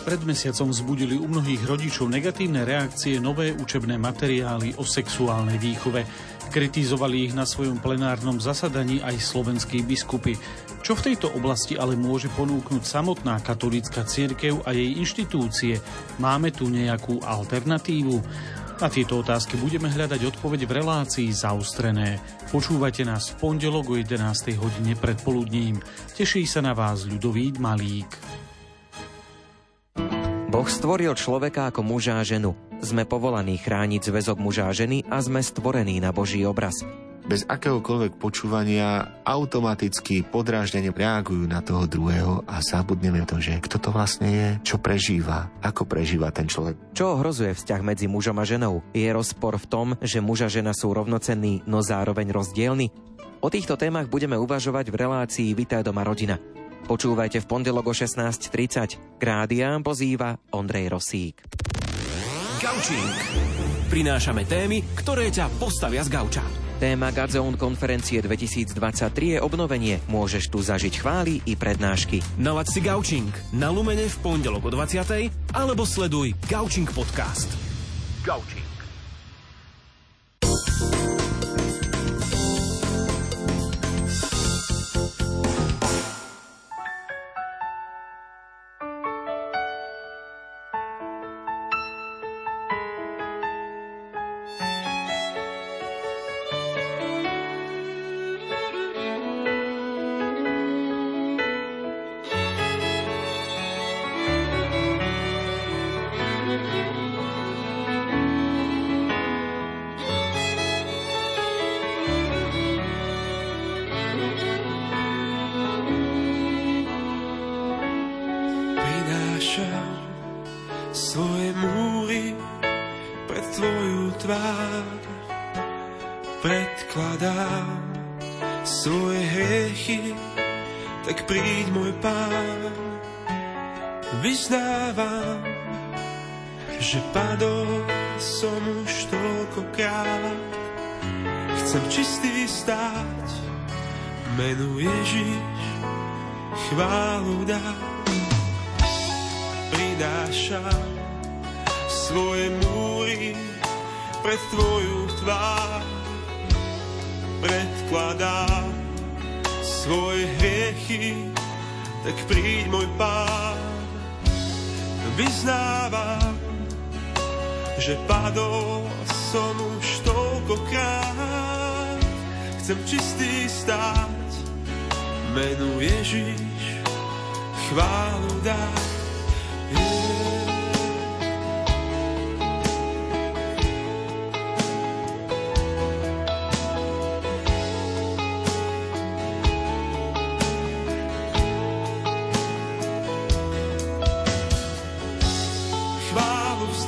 Pred 0.02 0.28
mesiacom 0.28 0.68
vzbudili 0.68 1.16
u 1.16 1.24
mnohých 1.24 1.64
rodičov 1.64 2.10
negatívne 2.10 2.68
reakcie 2.68 3.16
nové 3.16 3.54
učebné 3.56 3.96
materiály 3.96 4.76
o 4.76 4.84
sexuálnej 4.84 5.56
výchove. 5.56 6.04
Kritizovali 6.52 7.24
ich 7.24 7.32
na 7.32 7.48
svojom 7.48 7.80
plenárnom 7.80 8.36
zasadaní 8.36 9.00
aj 9.00 9.24
slovenskí 9.24 9.80
biskupy. 9.88 10.36
Čo 10.84 11.00
v 11.00 11.08
tejto 11.08 11.32
oblasti 11.32 11.80
ale 11.80 11.96
môže 11.96 12.28
ponúknuť 12.36 12.84
samotná 12.84 13.40
katolícka 13.40 14.04
církev 14.04 14.60
a 14.68 14.76
jej 14.76 15.00
inštitúcie? 15.00 15.80
Máme 16.20 16.52
tu 16.52 16.68
nejakú 16.68 17.24
alternatívu? 17.24 18.20
Na 18.84 18.92
tieto 18.92 19.24
otázky 19.24 19.56
budeme 19.56 19.88
hľadať 19.88 20.28
odpoveď 20.28 20.68
v 20.68 20.76
relácii 20.84 21.32
zaustrené. 21.32 22.20
Počúvate 22.52 23.00
nás 23.08 23.32
v 23.32 23.48
pondelok 23.48 23.88
o 23.88 23.96
11. 23.96 24.20
hodine 24.60 24.92
predpoludním. 24.92 25.80
Teší 26.12 26.44
sa 26.44 26.60
na 26.60 26.76
vás 26.76 27.08
ľudový 27.08 27.56
Malík. 27.56 28.12
Boh 30.52 30.68
stvoril 30.68 31.16
človeka 31.16 31.72
ako 31.72 31.80
muža 31.80 32.20
a 32.20 32.26
ženu. 32.28 32.71
Sme 32.82 33.06
povolaní 33.06 33.62
chrániť 33.62 34.10
zväzok 34.10 34.42
muža 34.42 34.66
a 34.66 34.74
ženy 34.74 35.06
a 35.06 35.22
sme 35.22 35.38
stvorení 35.38 36.02
na 36.02 36.10
Boží 36.10 36.42
obraz. 36.42 36.82
Bez 37.22 37.46
akéhokoľvek 37.46 38.18
počúvania 38.18 39.22
automaticky 39.22 40.26
podráždene 40.26 40.90
reagujú 40.90 41.46
na 41.46 41.62
toho 41.62 41.86
druhého 41.86 42.42
a 42.50 42.58
zabudneme 42.58 43.22
to, 43.22 43.38
že 43.38 43.62
kto 43.62 43.78
to 43.78 43.94
vlastne 43.94 44.26
je, 44.26 44.48
čo 44.66 44.82
prežíva, 44.82 45.46
ako 45.62 45.86
prežíva 45.86 46.34
ten 46.34 46.50
človek. 46.50 46.74
Čo 46.90 47.14
ohrozuje 47.14 47.54
vzťah 47.54 47.80
medzi 47.86 48.10
mužom 48.10 48.42
a 48.42 48.44
ženou? 48.44 48.82
Je 48.90 49.06
rozpor 49.14 49.54
v 49.62 49.70
tom, 49.70 49.88
že 50.02 50.18
muž 50.18 50.42
a 50.42 50.48
žena 50.50 50.74
sú 50.74 50.90
rovnocenní, 50.90 51.62
no 51.70 51.86
zároveň 51.86 52.34
rozdielni? 52.34 52.90
O 53.38 53.46
týchto 53.46 53.78
témach 53.78 54.10
budeme 54.10 54.34
uvažovať 54.34 54.90
v 54.90 54.98
relácii 54.98 55.54
Vitaj 55.54 55.86
doma 55.86 56.02
rodina. 56.02 56.42
Počúvajte 56.90 57.38
v 57.38 57.46
pondelok 57.46 57.86
o 57.86 57.94
16.30. 57.94 58.98
K 58.98 59.22
rádiám 59.22 59.86
pozýva 59.86 60.42
Ondrej 60.50 60.90
Rosík. 60.90 61.46
Gaučing. 62.62 63.10
Prinášame 63.90 64.46
témy, 64.46 64.86
ktoré 64.94 65.34
ťa 65.34 65.50
postavia 65.58 66.06
z 66.06 66.14
gauča. 66.14 66.46
Téma 66.78 67.10
Gazon 67.10 67.58
konferencie 67.58 68.22
2023 68.22 69.34
je 69.34 69.38
obnovenie. 69.42 69.98
Môžeš 70.06 70.46
tu 70.46 70.62
zažiť 70.62 71.02
chvály 71.02 71.42
i 71.42 71.58
prednášky. 71.58 72.22
Nalaď 72.38 72.66
si 72.70 72.78
Gaučing 72.78 73.34
na 73.50 73.74
Lumene 73.74 74.06
v 74.06 74.16
pondelok 74.22 74.62
o 74.62 74.78
20. 74.78 74.94
alebo 75.58 75.82
sleduj 75.82 76.38
Gaučing 76.46 76.86
podcast. 76.94 77.50
Gaučing. 78.22 78.62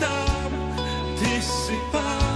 sám, 0.05 0.53
ty 1.19 1.43
si 1.43 1.77
pán. 1.93 2.34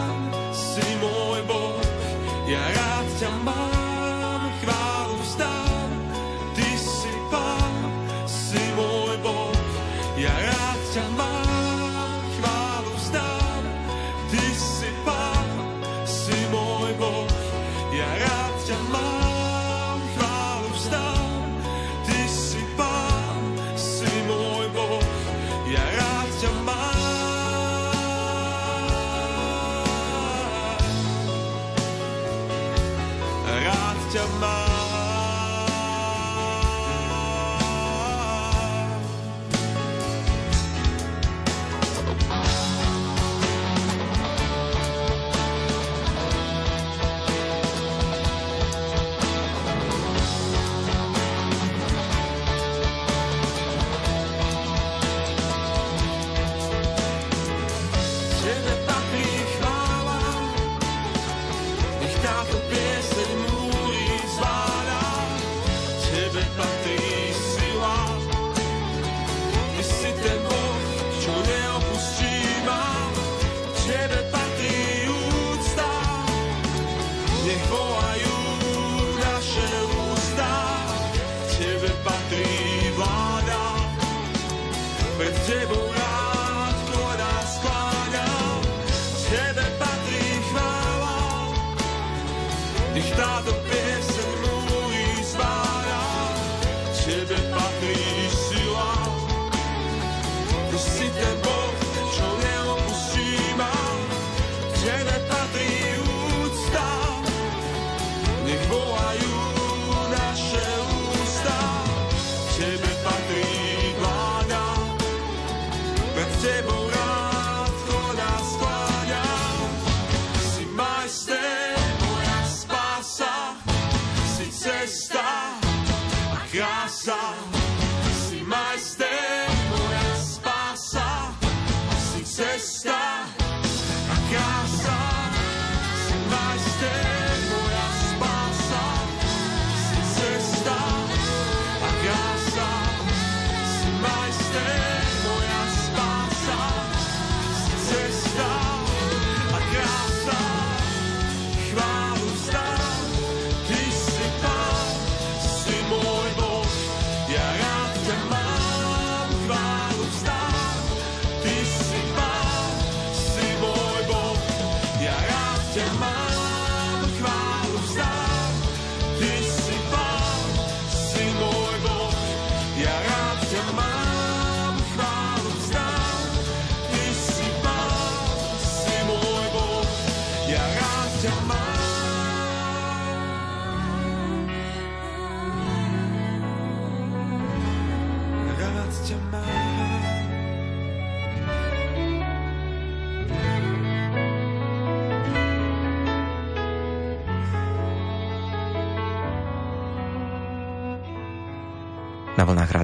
Rád 165.69 165.77
ťa 165.77 166.28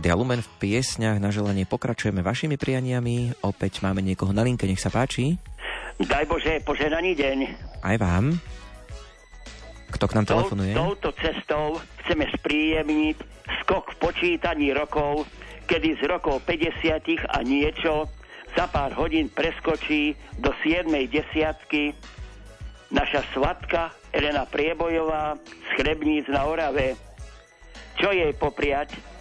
Rádia 0.05 0.21
Lumen 0.21 0.45
v 0.45 0.53
piesňach 0.61 1.17
na 1.17 1.33
želanie 1.33 1.65
pokračujeme 1.65 2.21
vašimi 2.21 2.61
prianiami. 2.61 3.41
Opäť 3.41 3.81
máme 3.81 4.05
niekoho 4.05 4.37
na 4.37 4.45
linke, 4.45 4.69
nech 4.69 4.77
sa 4.77 4.93
páči. 4.93 5.41
Daj 5.97 6.29
Bože, 6.29 6.61
požehnaný 6.61 7.17
deň. 7.17 7.39
Aj 7.81 7.97
vám. 7.97 8.37
Kto 9.97 10.05
k 10.05 10.13
nám 10.13 10.29
telefonuje? 10.29 10.77
Touto 10.77 11.09
cestou 11.17 11.81
chceme 12.05 12.29
spríjemniť 12.37 13.17
skok 13.65 13.97
v 13.97 14.01
počítaní 14.05 14.77
rokov, 14.77 15.25
kedy 15.73 15.97
z 15.97 16.05
rokov 16.05 16.45
50 16.45 17.25
a 17.25 17.41
niečo 17.41 18.05
za 18.53 18.69
pár 18.69 18.93
hodín 19.01 19.33
preskočí 19.33 20.21
do 20.37 20.53
7. 20.61 20.85
desiatky 21.09 21.97
naša 22.93 23.25
svatka 23.33 23.89
Elena 24.13 24.45
Priebojová 24.45 25.41
z 25.41 25.69
Chrebníc 25.81 26.29
na 26.29 26.45
Orave. 26.45 26.93
Čo 27.97 28.13
jej 28.13 28.37
popriať? 28.37 29.14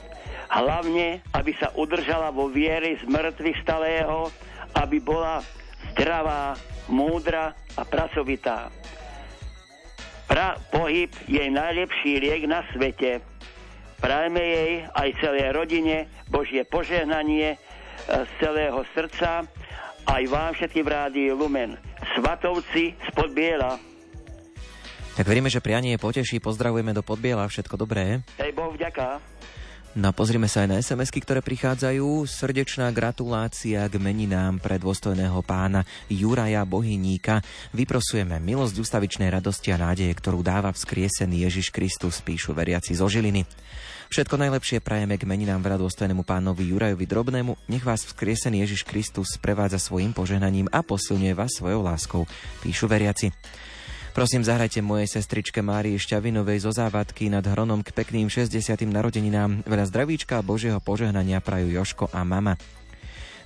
Hlavne, 0.54 1.26
aby 1.34 1.52
sa 1.58 1.74
udržala 1.74 2.30
vo 2.30 2.46
viere 2.46 2.94
z 3.02 3.10
mŕtvych 3.10 3.58
stalého, 3.66 4.30
aby 4.78 5.02
bola 5.02 5.42
zdravá, 5.94 6.54
múdra 6.86 7.58
a 7.74 7.82
pracovitá. 7.82 8.70
Pra 10.30 10.58
pohyb 10.70 11.10
je 11.26 11.42
najlepší 11.50 12.22
liek 12.22 12.46
na 12.46 12.62
svete. 12.70 13.26
Prajme 13.98 14.42
jej 14.42 14.72
aj 14.94 15.10
celej 15.24 15.50
rodine 15.58 16.06
Božie 16.30 16.68
požehnanie 16.68 17.56
e, 17.56 17.58
z 18.06 18.32
celého 18.38 18.84
srdca, 18.92 19.48
aj 20.04 20.24
vám 20.28 20.52
všetkým 20.54 20.84
v 20.84 20.92
rádiu 20.92 21.32
Lumen. 21.40 21.80
Svatovci 22.14 22.94
spod 23.10 23.32
Biela. 23.32 23.80
Tak 25.14 25.30
veríme, 25.30 25.48
že 25.48 25.62
prianie 25.62 26.02
poteší. 26.02 26.42
Pozdravujeme 26.42 26.90
do 26.90 27.06
Podbiela. 27.06 27.46
Všetko 27.46 27.78
dobré. 27.78 28.26
Hej, 28.42 28.52
Boh 28.58 28.74
vďaka. 28.74 29.22
No 29.94 30.10
a 30.10 30.16
pozrime 30.18 30.50
sa 30.50 30.66
aj 30.66 30.70
na 30.74 30.82
sms 30.82 31.14
ktoré 31.14 31.46
prichádzajú. 31.46 32.26
Srdečná 32.26 32.90
gratulácia 32.90 33.86
k 33.86 34.02
meninám 34.02 34.58
pre 34.58 34.82
dôstojného 34.82 35.38
pána 35.46 35.86
Juraja 36.10 36.66
Bohyníka. 36.66 37.46
Vyprosujeme 37.78 38.42
milosť 38.42 38.82
ustavičnej 38.82 39.30
radosti 39.30 39.70
a 39.70 39.78
nádeje, 39.78 40.10
ktorú 40.18 40.42
dáva 40.42 40.74
vzkriesený 40.74 41.46
Ježiš 41.46 41.70
Kristus, 41.70 42.26
píšu 42.26 42.58
veriaci 42.58 42.98
zo 42.98 43.06
Žiliny. 43.06 43.46
Všetko 44.10 44.34
najlepšie 44.42 44.82
prajeme 44.82 45.14
k 45.22 45.30
meninám 45.30 45.62
dôstojnému 45.62 46.26
pánovi 46.26 46.74
Jurajovi 46.74 47.06
Drobnému. 47.06 47.54
Nech 47.70 47.86
vás 47.86 48.02
vzkriesený 48.02 48.66
Ježiš 48.66 48.90
Kristus 48.90 49.38
sprevádza 49.38 49.78
svojim 49.78 50.10
požehnaním 50.10 50.74
a 50.74 50.82
posilňuje 50.82 51.38
vás 51.38 51.54
svojou 51.54 51.86
láskou, 51.86 52.26
píšu 52.66 52.90
veriaci. 52.90 53.30
Prosím, 54.14 54.46
zahrajte 54.46 54.86
mojej 54.86 55.10
sestričke 55.10 55.66
Márii 55.66 55.98
Šťavinovej 55.98 56.62
zo 56.62 56.70
závadky 56.70 57.34
nad 57.34 57.42
Hronom 57.42 57.82
k 57.82 57.90
pekným 57.98 58.30
60. 58.30 58.86
narodeninám. 58.86 59.66
Veľa 59.66 59.90
zdravíčka 59.90 60.38
a 60.38 60.46
Božieho 60.46 60.78
požehnania 60.78 61.42
prajú 61.42 61.74
Joško 61.74 62.14
a 62.14 62.22
mama. 62.22 62.54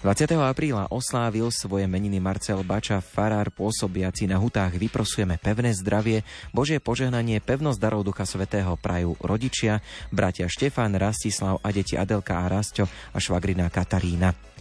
20. 0.03 0.27
apríla 0.35 0.91
oslávil 0.91 1.55
svoje 1.55 1.87
meniny 1.87 2.19
Marcel 2.19 2.67
Bača, 2.67 2.99
farár 2.99 3.47
pôsobiaci 3.47 4.27
na 4.27 4.43
hutách. 4.43 4.75
Vyprosujeme 4.75 5.39
pevné 5.39 5.71
zdravie, 5.71 6.27
Božie 6.51 6.83
požehnanie, 6.83 7.39
pevnosť 7.39 7.79
darov 7.79 8.03
Ducha 8.03 8.27
Svetého 8.27 8.75
prajú 8.75 9.15
rodičia, 9.23 9.79
bratia 10.11 10.51
Štefán, 10.51 10.99
Rastislav 10.99 11.63
a 11.63 11.71
deti 11.71 11.95
Adelka 11.95 12.43
a 12.43 12.51
Rasťo 12.51 13.15
a 13.15 13.17
švagrina 13.23 13.71
Katarína. 13.71 14.56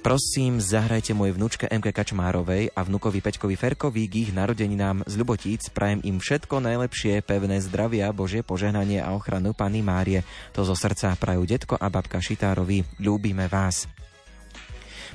Prosím, 0.00 0.64
zahrajte 0.64 1.12
mojej 1.12 1.36
vnúčke 1.36 1.68
MK 1.68 1.92
Kačmárovej 1.92 2.72
a 2.72 2.80
vnukovi 2.88 3.20
Peťkovi 3.20 3.52
Ferkovi 3.52 4.08
k 4.08 4.24
ich 4.24 4.30
narodeninám 4.32 5.04
z 5.04 5.12
Ľubotíc. 5.20 5.68
Prajem 5.76 6.00
im 6.08 6.16
všetko 6.16 6.56
najlepšie, 6.56 7.20
pevné 7.20 7.60
zdravia, 7.60 8.08
Božie 8.08 8.40
požehnanie 8.40 9.04
a 9.04 9.12
ochranu 9.12 9.52
Pany 9.52 9.84
Márie. 9.84 10.24
To 10.56 10.64
zo 10.64 10.72
srdca 10.72 11.12
prajú 11.20 11.44
detko 11.44 11.76
a 11.76 11.92
babka 11.92 12.16
Šitárovi. 12.16 12.80
Ľúbime 12.96 13.44
vás. 13.52 13.92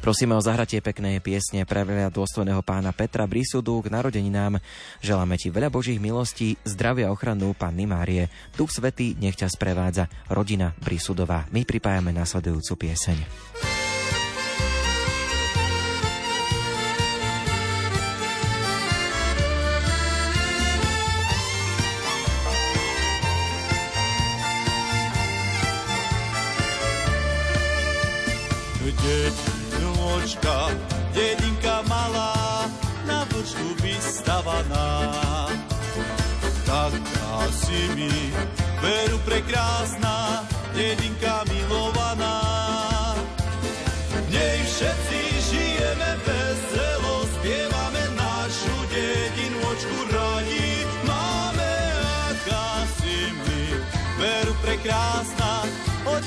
Prosíme 0.05 0.37
o 0.37 0.45
zahratie 0.45 0.85
peknej 0.85 1.17
piesne 1.17 1.65
pre 1.65 1.81
veľa 1.81 2.13
dôstojného 2.13 2.61
pána 2.61 2.93
Petra 2.93 3.25
Brisudu 3.25 3.81
k 3.81 3.89
narodeninám. 3.89 4.61
Želáme 5.01 5.41
ti 5.41 5.49
veľa 5.49 5.73
božích 5.73 5.97
milostí, 5.97 6.61
zdravia 6.61 7.09
ochranu 7.09 7.57
Panny 7.57 7.89
Márie. 7.89 8.29
Duch 8.53 8.69
Svetý 8.69 9.17
nech 9.17 9.33
ťa 9.33 9.49
sprevádza 9.49 10.05
rodina 10.29 10.77
brísudová. 10.77 11.49
My 11.49 11.65
pripájame 11.65 12.13
nasledujúcu 12.13 12.85
pieseň. 12.85 13.17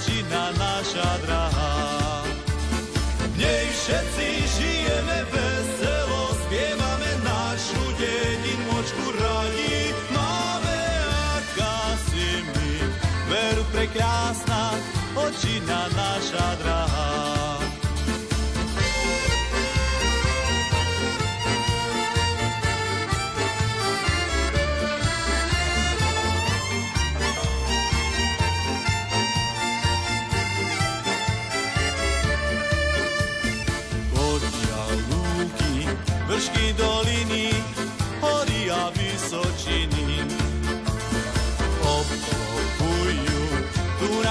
Kršina 0.09 0.56
naša 0.56 1.20
drahá. 1.20 1.67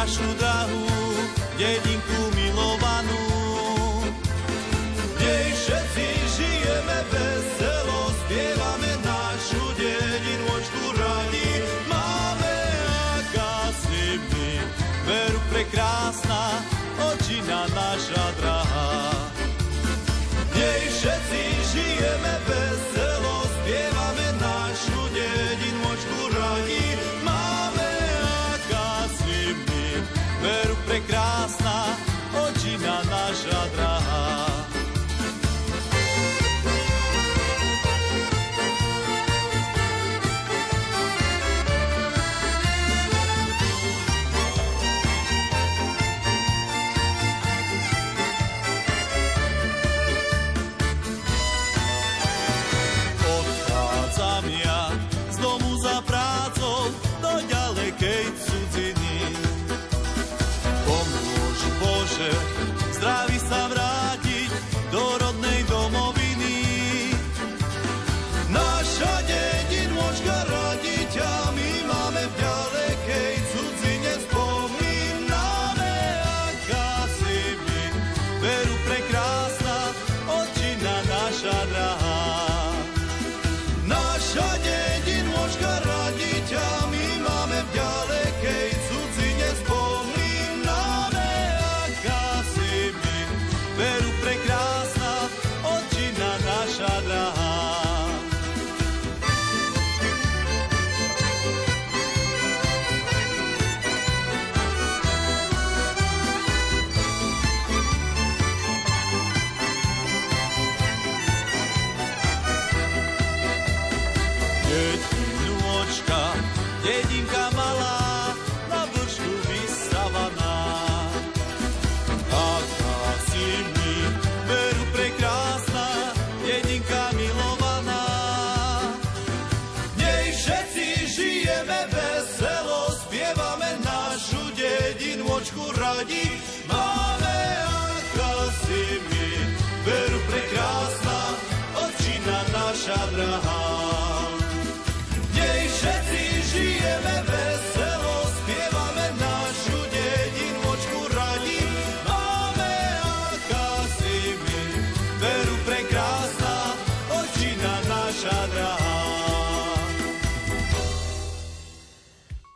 ajudahu, 0.08 0.88
jedin 1.60 1.97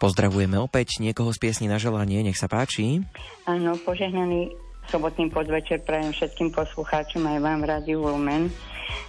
Pozdravujeme 0.02 0.58
opäť 0.58 0.97
niekoho 0.97 1.30
z 1.30 1.38
piesni 1.38 1.70
na 1.70 1.78
želanie, 1.78 2.26
nech 2.26 2.34
sa 2.34 2.49
páči. 2.49 3.06
Áno, 3.45 3.78
požehnaný 3.86 4.49
sobotný 4.89 5.30
podvečer 5.30 5.86
prajem 5.86 6.10
všetkým 6.10 6.49
poslucháčom 6.49 7.22
aj 7.22 7.38
vám 7.38 7.62
v 7.62 7.70
Rádiu 7.70 8.02
Lumen. 8.02 8.49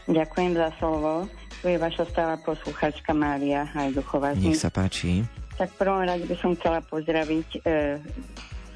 Ďakujem 0.04 0.52
za 0.52 0.68
slovo. 0.76 1.24
Tu 1.64 1.72
je 1.72 1.80
vaša 1.80 2.04
stála 2.12 2.36
poslucháčka 2.44 3.16
Mária 3.16 3.64
Hajduchová. 3.72 4.36
Nech 4.36 4.60
sa 4.60 4.68
páči. 4.68 5.24
Tak 5.56 5.72
v 5.72 5.80
prvom 5.80 6.04
rade 6.04 6.28
by 6.28 6.36
som 6.36 6.52
chcela 6.60 6.84
pozdraviť 6.84 7.48
e, 7.56 7.58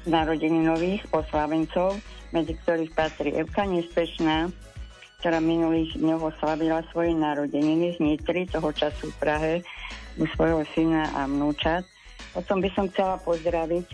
narodení 0.09 0.65
nových 0.65 1.05
oslávencov, 1.13 2.01
medzi 2.33 2.57
ktorých 2.65 2.97
patrí 2.97 3.29
Evka 3.37 3.69
Nespešná, 3.69 4.49
ktorá 5.21 5.37
minulých 5.37 5.93
dňoch 6.01 6.33
oslavila 6.33 6.81
svoje 6.89 7.13
narodeniny 7.13 7.93
z 7.93 7.97
Nitry, 8.01 8.49
toho 8.49 8.73
času 8.73 9.13
v 9.13 9.19
Prahe, 9.21 9.53
u 10.17 10.25
svojho 10.33 10.65
syna 10.73 11.13
a 11.13 11.29
vnúčat. 11.29 11.85
Potom 12.33 12.61
by 12.61 12.69
som 12.77 12.85
chcela 12.91 13.17
pozdraviť 13.23 13.85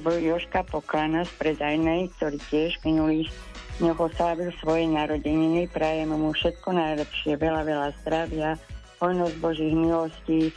Joška 0.00 0.62
Pokána 0.70 1.26
z 1.26 1.32
predajnej, 1.36 2.08
ktorý 2.16 2.38
tiež 2.46 2.78
minulý 2.86 3.26
dňoch 3.82 4.12
oslávil 4.12 4.54
svoje 4.62 4.86
narodeniny. 4.86 5.66
Prajem 5.66 6.14
mu 6.14 6.30
všetko 6.30 6.76
najlepšie, 6.76 7.34
veľa, 7.40 7.62
veľa 7.66 7.88
zdravia, 8.04 8.54
hojnosť 9.02 9.36
Božích 9.40 9.74
milostí 9.74 10.54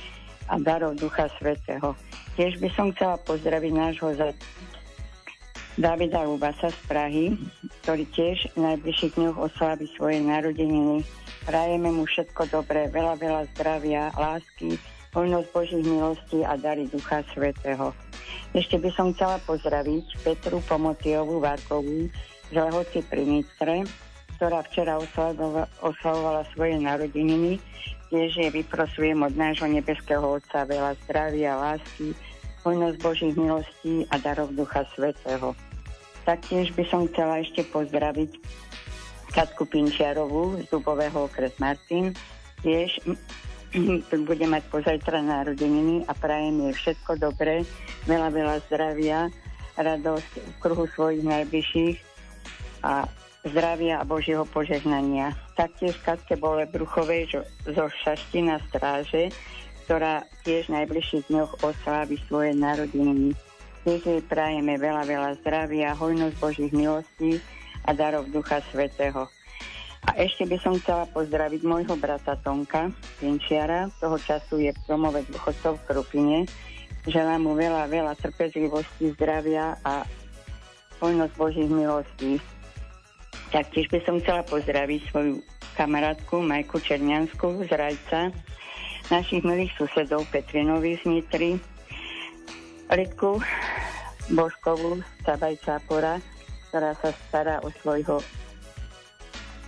a 0.51 0.59
darov 0.59 0.99
Ducha 0.99 1.32
Svetého. 1.39 1.95
Tiež 2.36 2.59
by 2.59 2.69
som 2.76 2.91
chcela 2.93 3.17
pozdraviť 3.24 3.71
nášho 3.74 4.09
za 4.13 4.30
Davida 5.74 6.21
Ubasa 6.30 6.69
z 6.69 6.80
Prahy, 6.86 7.26
ktorý 7.82 8.05
tiež 8.13 8.53
v 8.53 8.69
najbližších 8.69 9.17
dňoch 9.17 9.38
oslávi 9.49 9.89
svoje 9.97 10.21
narodeniny. 10.21 11.01
Prajeme 11.49 11.89
mu 11.89 12.05
všetko 12.05 12.45
dobré, 12.53 12.93
veľa, 12.93 13.17
veľa 13.17 13.43
zdravia, 13.57 14.13
lásky, 14.13 14.78
hojnosť 15.14 15.47
Božích 15.53 15.86
milostí 15.86 16.41
a 16.41 16.57
dary 16.57 16.89
Ducha 16.89 17.26
Svetého. 17.34 17.93
Ešte 18.53 18.78
by 18.78 18.89
som 18.93 19.14
chcela 19.14 19.38
pozdraviť 19.45 20.05
Petru 20.22 20.61
Pomotiovu 20.66 21.41
Varkovú 21.41 22.09
z 22.49 22.53
Lehoci 22.53 23.01
pri 23.05 23.24
Nitre, 23.26 23.86
ktorá 24.38 24.61
včera 24.66 24.97
oslavovala 25.82 26.43
svoje 26.53 26.76
narodeniny 26.78 27.61
tiež 28.14 28.38
je 28.38 28.49
vyprosujem 28.61 29.26
od 29.26 29.34
nášho 29.34 29.66
nebeského 29.66 30.22
Otca 30.22 30.70
veľa 30.70 30.93
zdravia, 31.01 31.57
lásky, 31.57 32.14
hojnosť 32.61 32.97
Božích 33.01 33.34
milostí 33.34 34.05
a 34.14 34.22
darov 34.22 34.53
Ducha 34.53 34.86
Svetého. 34.93 35.57
Taktiež 36.22 36.78
by 36.78 36.86
som 36.93 37.09
chcela 37.09 37.41
ešte 37.41 37.66
pozdraviť 37.74 38.38
Katku 39.34 39.66
Pinčiarovú 39.66 40.61
z 40.61 40.70
Dubového 40.70 41.26
okres 41.26 41.57
Martin. 41.57 42.14
Tiež 42.61 43.01
bude 44.30 44.45
mať 44.45 44.63
pozajtra 44.69 45.21
narodeniny 45.26 46.05
a 46.05 46.13
prajem 46.13 46.69
jej 46.69 46.74
všetko 46.74 47.17
dobré, 47.17 47.65
veľa, 48.05 48.30
veľa 48.30 48.55
zdravia, 48.69 49.30
radosť 49.74 50.32
v 50.38 50.53
kruhu 50.61 50.86
svojich 50.93 51.26
najbližších 51.26 51.97
a 52.86 53.09
zdravia 53.43 53.99
a 53.99 54.07
Božieho 54.07 54.45
požehnania. 54.47 55.34
Taktiež 55.57 55.97
Katke 56.05 56.38
Bole 56.38 56.69
Bruchovej 56.69 57.43
zo 57.67 57.86
Šaština 58.05 58.61
Stráže, 58.69 59.34
ktorá 59.84 60.24
tiež 60.47 60.71
v 60.71 60.84
najbližších 60.84 61.28
dňoch 61.28 61.59
oslávi 61.65 62.15
svoje 62.30 62.55
narodiny. 62.55 63.36
Tiež 63.84 64.01
jej 64.07 64.21
prajeme 64.24 64.80
veľa, 64.80 65.03
veľa 65.03 65.32
zdravia, 65.43 65.97
hojnosť 65.97 66.36
Božích 66.39 66.71
milostí 66.71 67.43
a 67.84 67.91
darov 67.91 68.32
Ducha 68.32 68.63
Svetého. 68.71 69.28
A 70.03 70.19
ešte 70.19 70.43
by 70.43 70.57
som 70.59 70.75
chcela 70.75 71.07
pozdraviť 71.15 71.63
môjho 71.63 71.95
brata 71.95 72.35
Tonka, 72.43 72.91
Pinčiara, 73.23 73.87
toho 74.03 74.19
času 74.19 74.59
je 74.59 74.71
v 74.75 74.81
domove 74.83 75.23
dôchodcov 75.31 75.79
v 75.79 75.85
Krupine. 75.87 76.37
Želám 77.07 77.47
mu 77.47 77.55
veľa, 77.55 77.87
veľa 77.87 78.13
trpezlivosti, 78.19 79.15
zdravia 79.15 79.79
a 79.83 80.03
hojnosť 80.99 81.33
Božích 81.39 81.71
milostí. 81.71 82.39
Taktiež 83.51 83.87
by 83.91 83.99
som 84.03 84.19
chcela 84.19 84.43
pozdraviť 84.43 84.99
svoju 85.11 85.39
kamarátku 85.79 86.43
Majku 86.43 86.83
Černiansku 86.83 87.63
z 87.67 87.71
Rajca, 87.71 88.31
našich 89.07 89.43
milých 89.43 89.71
susedov 89.79 90.27
Petrinovi 90.31 90.99
z 90.99 91.03
Nitry, 91.07 91.51
Lidku 92.91 93.39
Božkovú 94.31 94.99
z 94.99 95.09
Cabajčápora, 95.27 96.23
ktorá 96.69 96.91
sa 96.99 97.09
stará 97.27 97.55
o 97.63 97.69
svojho 97.83 98.23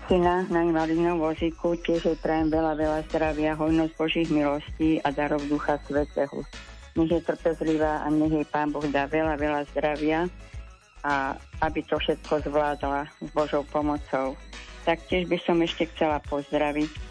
syna 0.05 0.45
na 0.53 0.61
invalidnom 0.61 1.17
vozíku. 1.17 1.73
Tiež 1.81 2.05
jej 2.05 2.17
prajem 2.21 2.53
veľa, 2.53 2.77
veľa 2.77 2.99
zdravia, 3.09 3.57
hojnosť 3.57 3.93
Božích 3.97 4.29
milostí 4.29 5.01
a 5.01 5.09
darov 5.09 5.41
Ducha 5.49 5.81
Svetého. 5.89 6.45
Nech 6.95 7.11
je 7.11 7.21
trpezlivá 7.25 8.05
a 8.05 8.07
nech 8.13 8.31
jej 8.31 8.47
Pán 8.47 8.69
Boh 8.69 8.85
dá 8.87 9.09
veľa, 9.09 9.35
veľa 9.35 9.61
zdravia 9.73 10.29
a 11.05 11.37
aby 11.61 11.81
to 11.85 11.97
všetko 11.97 12.45
zvládla 12.45 13.09
s 13.21 13.29
Božou 13.33 13.65
pomocou. 13.67 14.37
Taktiež 14.85 15.25
by 15.25 15.37
som 15.41 15.57
ešte 15.65 15.89
chcela 15.93 16.21
pozdraviť 16.29 16.91
e, 16.93 17.01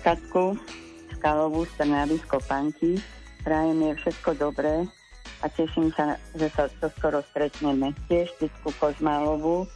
Katku 0.00 0.56
Skalovú 1.20 1.68
z 1.68 1.72
Trnavy 1.76 2.16
z 2.16 2.24
Kopanky. 2.24 2.90
Prajem 3.44 3.80
je 3.84 3.92
všetko 4.00 4.30
dobré 4.40 4.88
a 5.40 5.46
teším 5.52 5.92
sa, 5.92 6.16
že 6.32 6.48
sa 6.56 6.72
to 6.80 6.88
skoro 6.96 7.20
stretneme. 7.32 7.92
Tiež 8.08 8.32
Titku 8.40 8.72
Kozmálovú 8.80 9.68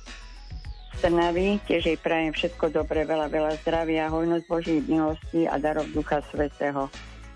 Trnavy, 1.02 1.58
tiež 1.66 1.82
jej 1.82 1.98
prajem 1.98 2.30
všetko 2.30 2.70
dobré, 2.70 3.02
veľa, 3.02 3.26
veľa 3.26 3.58
zdravia, 3.66 4.06
hojnosť 4.06 4.46
Božích 4.46 4.86
milostí 4.86 5.50
a 5.50 5.58
darov 5.58 5.90
Ducha 5.90 6.22
Svetého. 6.30 6.86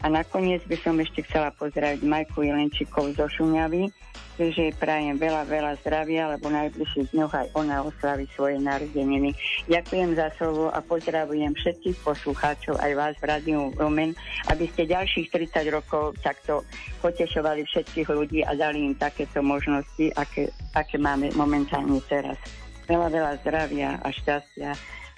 A 0.00 0.06
nakoniec 0.06 0.62
by 0.70 0.78
som 0.78 0.94
ešte 1.02 1.26
chcela 1.26 1.50
pozdraviť 1.50 1.98
Majku 2.06 2.46
Jelenčíkov 2.46 3.18
zo 3.18 3.26
Šuňavy, 3.26 3.90
že 4.38 4.70
prajem 4.78 5.18
veľa, 5.18 5.50
veľa 5.50 5.72
zdravia, 5.82 6.30
lebo 6.30 6.46
najbližších 6.46 7.10
dňoch 7.10 7.32
aj 7.34 7.46
ona 7.58 7.82
oslaví 7.82 8.30
svoje 8.38 8.62
narodeniny. 8.62 9.34
Ďakujem 9.66 10.14
za 10.14 10.30
slovo 10.38 10.70
a 10.70 10.78
pozdravujem 10.78 11.50
všetkých 11.58 11.98
poslucháčov, 12.06 12.78
aj 12.78 12.92
vás 12.94 13.14
v 13.18 13.34
Rádiu 13.34 13.74
Lumen, 13.74 14.14
aby 14.46 14.70
ste 14.70 14.86
ďalších 14.86 15.26
30 15.34 15.74
rokov 15.74 16.14
takto 16.22 16.62
potešovali 17.02 17.66
všetkých 17.66 18.14
ľudí 18.14 18.46
a 18.46 18.54
dali 18.54 18.86
im 18.86 18.94
takéto 18.94 19.42
možnosti, 19.42 20.14
aké, 20.14 20.54
aké 20.70 21.02
máme 21.02 21.34
momentálne 21.34 21.98
teraz. 22.06 22.38
Veľa, 22.86 23.08
veľa 23.10 23.32
zdravia 23.42 23.98
a 23.98 24.08
šťastia 24.14 24.70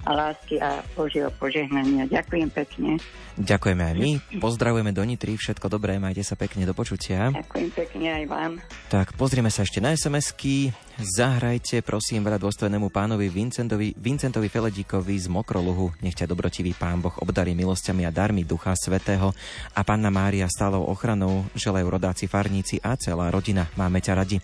a 0.06 0.10
lásky 0.14 0.62
a 0.62 0.78
Božieho 0.94 1.28
požehnania. 1.42 2.06
Ďakujem 2.06 2.48
pekne. 2.54 3.02
Ďakujeme 3.34 3.82
aj 3.82 3.94
my. 3.98 4.10
Pozdravujeme 4.38 4.94
do 4.94 5.02
Nitry. 5.02 5.34
Všetko 5.34 5.66
dobré, 5.66 5.98
majte 5.98 6.22
sa 6.22 6.38
pekne 6.38 6.62
do 6.66 6.74
počutia. 6.74 7.34
Ďakujem 7.34 7.70
pekne 7.74 8.08
aj 8.22 8.24
vám. 8.30 8.52
Tak, 8.90 9.18
pozrieme 9.18 9.50
sa 9.50 9.66
ešte 9.66 9.82
na 9.82 9.94
SMS-ky. 9.94 10.70
Zahrajte, 10.98 11.82
prosím, 11.82 12.26
veľa 12.26 12.42
dôstojnému 12.42 12.90
pánovi 12.90 13.30
Vincentovi, 13.30 13.94
Vincentovi 13.94 14.50
Feledíkovi 14.50 15.14
z 15.18 15.30
Mokroluhu. 15.30 15.94
Nech 16.02 16.18
ťa 16.18 16.30
dobrotivý 16.30 16.74
pán 16.74 17.02
Boh 17.02 17.14
obdarí 17.22 17.54
milosťami 17.54 18.06
a 18.06 18.14
darmi 18.14 18.42
Ducha 18.42 18.74
Svetého 18.74 19.30
a 19.74 19.80
Panna 19.86 20.10
Mária 20.10 20.50
stálou 20.50 20.86
ochranou 20.90 21.46
želajú 21.54 21.86
rodáci 21.86 22.26
farníci 22.26 22.82
a 22.82 22.98
celá 22.98 23.30
rodina. 23.30 23.70
Máme 23.78 24.02
ťa 24.02 24.14
radi. 24.18 24.38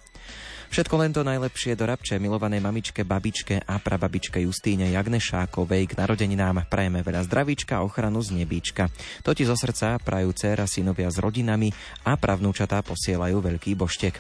Všetko 0.75 0.99
len 0.99 1.15
to 1.15 1.23
najlepšie 1.23 1.79
do 1.79 1.87
Rabče, 1.87 2.19
milovanej 2.19 2.59
mamičke, 2.59 3.07
babičke 3.07 3.63
a 3.63 3.79
prababičke 3.79 4.43
Justíne 4.43 4.91
Jagnešákovej 4.91 5.87
k 5.87 5.95
narodeninám 5.95 6.67
prajeme 6.67 6.99
veľa 6.99 7.23
zdravíčka 7.31 7.79
a 7.79 7.87
ochranu 7.87 8.19
z 8.19 8.43
nebíčka. 8.43 8.91
To 9.23 9.31
zo 9.31 9.55
srdca 9.55 10.03
prajú 10.03 10.35
dcera, 10.35 10.67
synovia 10.67 11.15
s 11.15 11.23
rodinami 11.23 11.71
a 12.03 12.19
pravnúčatá 12.19 12.83
posielajú 12.83 13.39
veľký 13.39 13.79
boštek. 13.79 14.19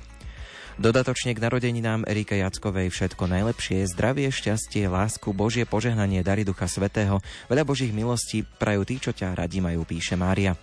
Dodatočne 0.78 1.34
k 1.34 1.42
narodeninám 1.42 2.06
Erike 2.06 2.38
Jackovej 2.38 2.86
všetko 2.86 3.26
najlepšie, 3.26 3.90
zdravie, 3.90 4.30
šťastie, 4.30 4.86
lásku, 4.86 5.34
Božie 5.34 5.66
požehnanie, 5.66 6.22
dary 6.22 6.46
Ducha 6.46 6.70
Svetého, 6.70 7.18
veľa 7.50 7.66
Božích 7.66 7.90
milostí 7.90 8.46
prajú 8.46 8.86
tí, 8.86 9.02
čo 9.02 9.10
ťa 9.10 9.42
radi 9.42 9.58
majú, 9.58 9.82
píše 9.82 10.14
Mária. 10.14 10.54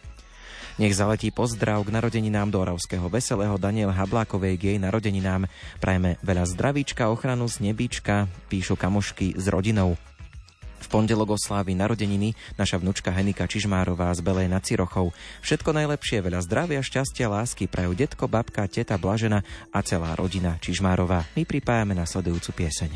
Nech 0.80 0.96
zaletí 0.96 1.34
pozdrav 1.36 1.84
k 1.84 1.92
narodeninám 1.92 2.48
do 2.48 2.64
Oravského 2.64 3.04
veselého 3.12 3.58
Daniel 3.60 3.92
Hablákovej 3.92 4.56
k 4.56 4.64
jej 4.72 4.78
narodeninám. 4.80 5.50
Prajme 5.84 6.16
veľa 6.24 6.48
zdravíčka, 6.48 7.12
ochranu 7.12 7.50
z 7.52 7.72
nebíčka, 7.72 8.32
píšu 8.48 8.80
kamošky 8.80 9.36
s 9.36 9.46
rodinou. 9.52 10.00
V 10.82 10.88
pondelok 10.90 11.38
oslávi 11.38 11.78
narodeniny 11.78 12.34
naša 12.58 12.82
vnučka 12.82 13.14
Henika 13.14 13.46
Čižmárová 13.46 14.10
z 14.18 14.26
Belej 14.26 14.50
nad 14.50 14.66
Cirochou. 14.66 15.14
Všetko 15.46 15.78
najlepšie, 15.78 16.26
veľa 16.26 16.42
zdravia, 16.42 16.82
šťastia, 16.82 17.30
lásky 17.30 17.70
prajú 17.70 17.94
detko, 17.94 18.26
babka, 18.26 18.66
teta 18.66 18.98
Blažena 18.98 19.46
a 19.70 19.80
celá 19.86 20.18
rodina 20.18 20.58
Čižmárová. 20.58 21.30
My 21.38 21.46
pripájame 21.46 21.94
nasledujúcu 21.94 22.66
pieseň. 22.66 22.92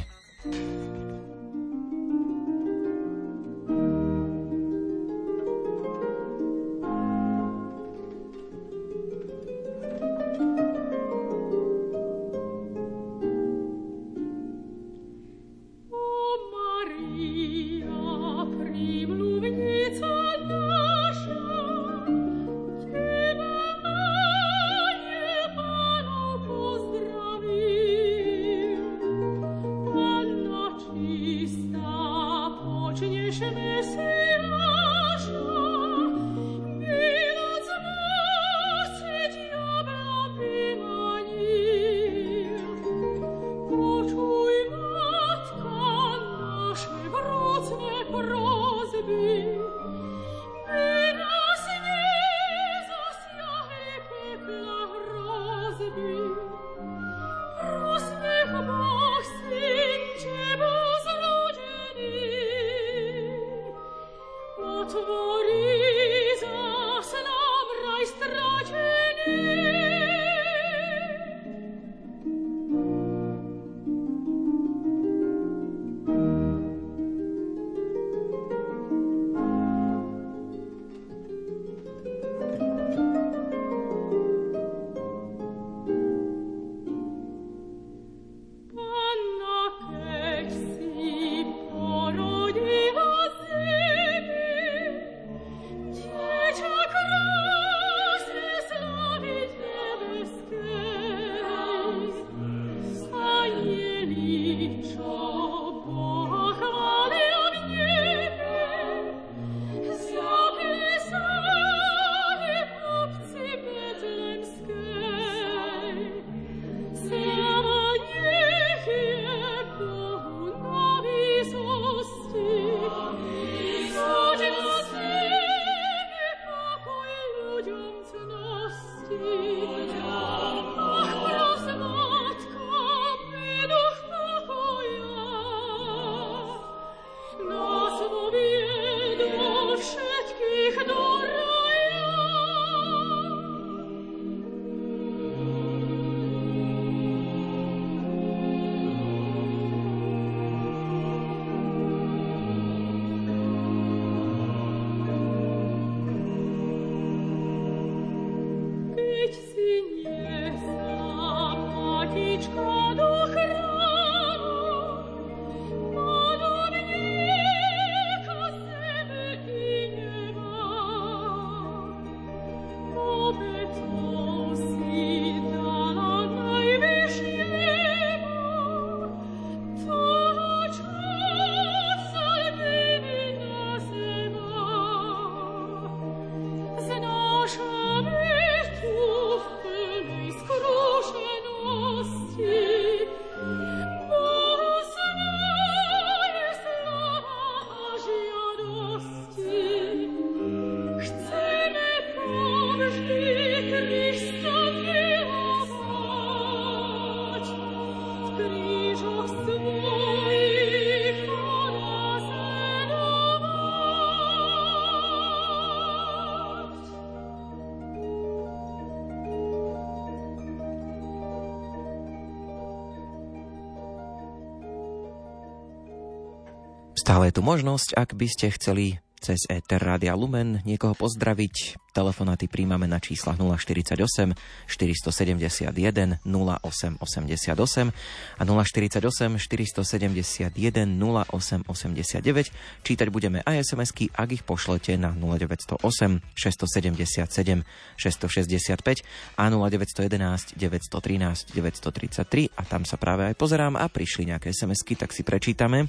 Stále 227.05 227.29
je 227.29 227.37
tu 227.37 227.45
možnosť, 227.45 228.01
ak 228.01 228.17
by 228.17 228.25
ste 228.25 228.49
chceli 228.57 228.97
cez 229.21 229.37
Eter 229.45 229.77
Rádia 229.77 230.17
Lumen 230.17 230.65
niekoho 230.65 230.97
pozdraviť, 230.97 231.77
Telefonáty 231.95 232.51
príjmame 232.51 232.91
na 232.91 232.99
číslach 232.99 233.39
048 233.39 234.35
471 234.67 236.19
0888 236.27 237.95
a 238.35 238.43
048 238.43 239.39
471 239.39 240.51
0889. 240.99 242.51
Čítať 242.83 243.07
budeme 243.07 243.39
aj 243.47 243.71
SMS-ky, 243.71 244.11
ak 244.11 244.29
ich 244.35 244.43
pošlete 244.43 244.99
na 244.99 245.15
0908 245.15 246.19
677 246.35 247.63
665 247.95 249.07
a 249.39 249.43
0911 249.47 250.59
913 250.59 251.55
933 251.55 252.59
a 252.59 252.61
tam 252.67 252.83
sa 252.83 252.99
práve 252.99 253.31
aj 253.31 253.39
pozerám 253.39 253.79
a 253.79 253.87
prišli 253.87 254.35
nejaké 254.35 254.51
SMS-ky, 254.51 254.99
tak 254.99 255.15
si 255.15 255.23
prečítame. 255.23 255.87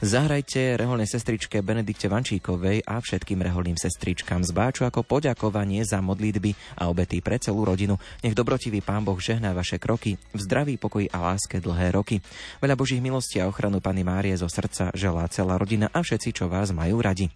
Zahrajte 0.00 0.80
reholnej 0.80 1.12
sestričke 1.12 1.60
Benedikte 1.60 2.08
Vančíkovej 2.08 2.88
a 2.88 3.04
všetkým 3.04 3.44
reholným 3.44 3.76
sestričkám 3.76 4.40
z 4.48 4.50
Báču 4.56 4.88
ako 4.88 5.04
poďak 5.04 5.41
poďakovanie 5.42 5.82
za 5.82 5.98
modlitby 5.98 6.54
a 6.78 6.86
obety 6.86 7.18
pre 7.18 7.34
celú 7.42 7.66
rodinu. 7.66 7.98
Nech 8.22 8.38
dobrotivý 8.38 8.78
Pán 8.78 9.02
Boh 9.02 9.18
žehná 9.18 9.50
vaše 9.50 9.82
kroky, 9.82 10.14
v 10.30 10.38
zdraví, 10.38 10.78
pokoji 10.78 11.10
a 11.10 11.18
láske 11.18 11.58
dlhé 11.58 11.98
roky. 11.98 12.22
Veľa 12.62 12.78
Božích 12.78 13.02
milostí 13.02 13.42
a 13.42 13.50
ochranu 13.50 13.82
Pany 13.82 14.06
Márie 14.06 14.38
zo 14.38 14.46
srdca 14.46 14.94
želá 14.94 15.26
celá 15.34 15.58
rodina 15.58 15.90
a 15.90 16.06
všetci, 16.06 16.30
čo 16.30 16.46
vás 16.46 16.70
majú 16.70 17.02
radi. 17.02 17.26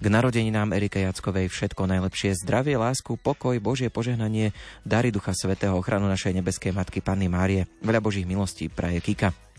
K 0.00 0.06
narodeninám 0.08 0.74
Erike 0.74 1.06
Jackovej 1.06 1.52
všetko 1.52 1.86
najlepšie, 1.86 2.34
zdravie, 2.34 2.74
lásku, 2.74 3.14
pokoj, 3.20 3.54
Božie 3.62 3.92
požehnanie, 3.92 4.50
dary 4.82 5.14
Ducha 5.14 5.36
Svetého, 5.36 5.76
ochranu 5.78 6.10
našej 6.10 6.34
nebeskej 6.34 6.74
Matky 6.74 6.98
Panny 6.98 7.30
Márie. 7.30 7.70
Veľa 7.84 8.00
Božích 8.02 8.26
milostí 8.26 8.66
praje 8.66 8.98
Kika. 9.04 9.49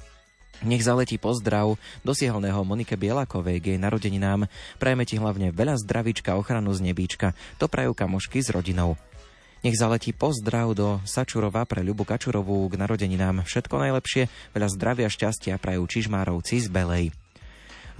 Nech 0.62 0.86
zaletí 0.86 1.18
pozdrav 1.18 1.74
do 2.06 2.12
sieholného 2.14 2.62
Monike 2.62 2.94
Bielakovej 2.94 3.58
k 3.58 3.66
jej 3.74 3.80
narodeninám. 3.82 4.46
Prajeme 4.78 5.10
ti 5.10 5.18
hlavne 5.18 5.50
veľa 5.50 5.74
zdravíčka, 5.82 6.38
ochranu 6.38 6.70
z 6.78 6.86
nebíčka. 6.86 7.34
To 7.58 7.66
prajú 7.66 7.98
kamošky 7.98 8.46
s 8.46 8.54
rodinou. 8.54 8.94
Nech 9.62 9.78
zaletí 9.78 10.10
pozdrav 10.10 10.74
do 10.74 10.98
Sačurova 11.06 11.66
pre 11.70 11.86
Ľubu 11.86 12.02
Kačurovú 12.02 12.66
k 12.70 12.82
narodeninám. 12.82 13.46
Všetko 13.46 13.78
najlepšie, 13.78 14.26
veľa 14.58 14.70
zdravia, 14.74 15.06
šťastia 15.10 15.62
prajú 15.62 15.86
Čižmárovci 15.86 16.62
z 16.62 16.68
Belej. 16.70 17.21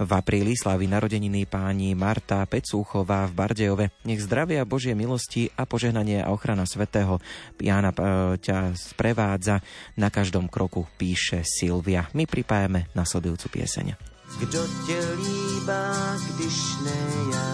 V 0.02 0.10
apríli 0.10 0.58
slaví 0.58 0.90
narodeniny 0.90 1.46
páni 1.46 1.94
Marta 1.94 2.42
Pecúchová 2.42 3.22
v 3.30 3.32
Bardejove. 3.38 3.86
Nech 4.02 4.18
zdravia 4.18 4.66
Božie 4.66 4.98
milosti 4.98 5.46
a 5.54 5.62
požehnanie 5.62 6.18
a 6.18 6.34
ochrana 6.34 6.66
svetého 6.66 7.22
Jána 7.62 7.94
e, 7.94 7.98
ťa 8.42 8.74
sprevádza 8.74 9.62
na 9.94 10.10
každom 10.10 10.50
kroku, 10.50 10.90
píše 10.98 11.46
Silvia. 11.46 12.10
My 12.18 12.26
pripájame 12.26 12.90
nasledujúcu 12.98 13.46
pieseň. 13.62 13.94
Kdo 14.42 14.62
tě 14.86 14.98
líbá, 15.22 16.18
když 16.34 16.56
ne 16.82 17.02
já? 17.30 17.50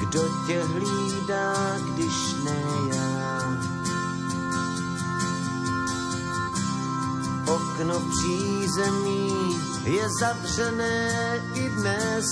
Kdo 0.00 0.22
tě 0.46 0.58
hlídá, 0.64 1.52
když 1.92 2.16
ne 2.44 2.60
já? 2.96 3.73
Okno 7.46 8.00
přízemí 8.00 9.32
je 9.84 10.08
zavřené 10.20 11.40
i 11.54 11.68
dnes, 11.68 12.24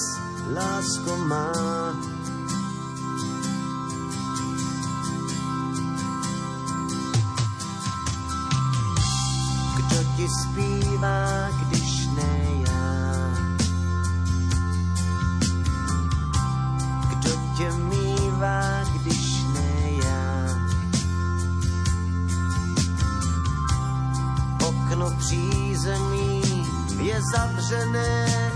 lásko 0.55 1.17
má. 1.17 1.53
Kdo 9.77 9.97
ti 10.17 10.29
zpívá, 10.29 11.49
když 11.61 11.82
zavřené 27.61 28.52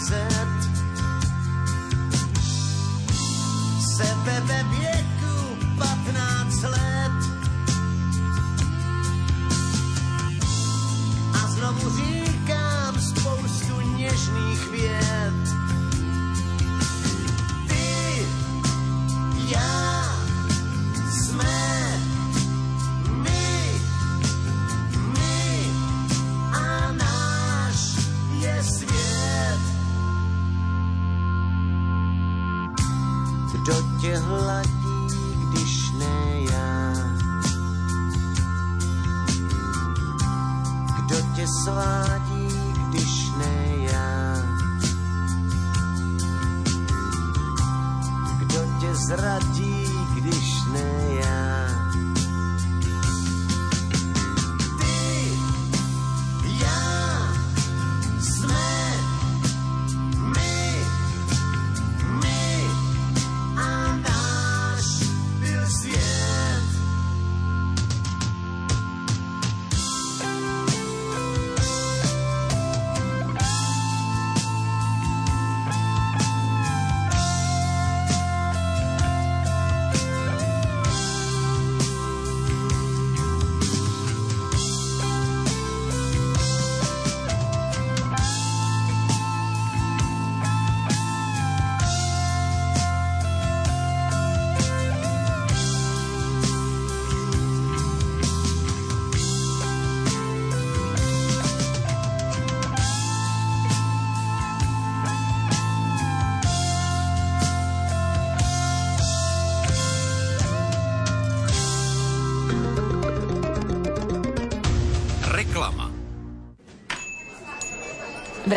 thousand. 0.00 0.29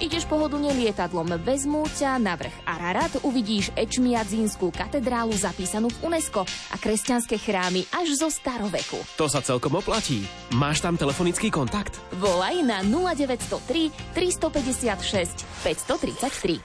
Ideš 0.00 0.24
pohodlne 0.24 0.72
lietadlom, 0.72 1.36
vezmú 1.44 1.84
ťa 1.84 2.16
na 2.16 2.32
vrch 2.32 2.56
Ararat, 2.64 3.20
uvidíš 3.20 3.68
Ečmiadzínskú 3.76 4.72
katedrálu 4.72 5.36
zapísanú 5.36 5.92
v 5.92 6.08
UNESCO 6.08 6.48
a 6.72 6.76
kresťanské 6.80 7.36
chrámy 7.36 7.84
až 7.92 8.16
zo 8.16 8.32
staroveku. 8.32 8.96
To 9.20 9.28
sa 9.28 9.44
celkom 9.44 9.76
oplatí. 9.76 10.24
Máš 10.56 10.80
tam 10.80 10.96
telefonický 10.96 11.52
kontakt? 11.52 12.00
Volaj 12.16 12.64
na 12.64 12.80
0903 12.80 14.16
356 14.16 15.44
533. 15.68 16.64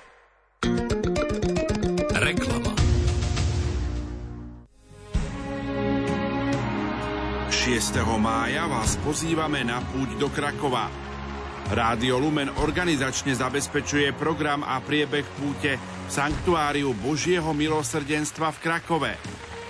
Reklama. 2.15 2.71
6. 7.51 7.99
mája 8.15 8.63
vás 8.71 8.95
pozývame 9.03 9.67
na 9.67 9.83
púť 9.91 10.21
do 10.21 10.31
Krakova. 10.31 11.04
Rádio 11.65 12.21
Lumen 12.21 12.53
organizačne 12.61 13.33
zabezpečuje 13.33 14.13
program 14.13 14.61
a 14.61 14.77
priebeh 14.77 15.25
púte 15.41 15.81
v 15.81 16.09
Sanktuáriu 16.13 16.93
Božieho 16.93 17.57
milosrdenstva 17.57 18.53
v 18.53 18.61
Krakove. 18.61 19.13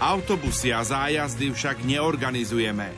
Autobusy 0.03 0.75
a 0.75 0.83
zájazdy 0.83 1.55
však 1.55 1.87
neorganizujeme. 1.87 2.91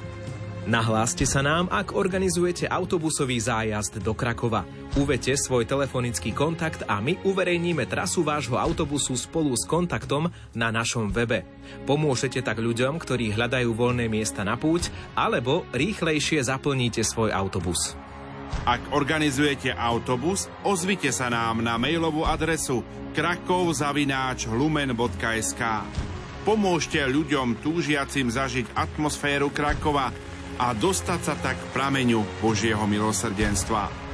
Nahláste 0.65 1.29
sa 1.29 1.45
nám, 1.45 1.69
ak 1.69 1.93
organizujete 1.93 2.65
autobusový 2.65 3.37
zájazd 3.37 4.01
do 4.01 4.17
Krakova. 4.17 4.65
Uvete 4.97 5.37
svoj 5.37 5.69
telefonický 5.69 6.33
kontakt 6.33 6.81
a 6.89 6.97
my 6.97 7.21
uverejníme 7.21 7.85
trasu 7.85 8.25
vášho 8.25 8.57
autobusu 8.57 9.13
spolu 9.13 9.53
s 9.53 9.63
kontaktom 9.69 10.33
na 10.57 10.73
našom 10.73 11.13
webe. 11.13 11.45
Pomôžete 11.85 12.41
tak 12.41 12.57
ľuďom, 12.57 12.97
ktorí 12.97 13.29
hľadajú 13.29 13.77
voľné 13.77 14.09
miesta 14.09 14.41
na 14.41 14.57
púť, 14.57 14.89
alebo 15.13 15.69
rýchlejšie 15.69 16.41
zaplníte 16.41 17.05
svoj 17.05 17.29
autobus. 17.29 18.06
Ak 18.67 18.91
organizujete 18.91 19.71
autobus, 19.71 20.51
ozvite 20.67 21.15
sa 21.15 21.31
nám 21.31 21.63
na 21.63 21.79
mailovú 21.79 22.27
adresu 22.27 22.83
krakovzavináčlumen.sk 23.15 25.63
Pomôžte 26.47 27.03
ľuďom 27.03 27.59
túžiacim 27.59 28.31
zažiť 28.31 28.71
atmosféru 28.71 29.51
Krakova 29.51 30.15
a 30.57 30.71
dostať 30.71 31.19
sa 31.19 31.35
tak 31.35 31.59
k 31.59 31.71
prameňu 31.75 32.23
Božieho 32.39 32.87
milosrdenstva. 32.87 34.06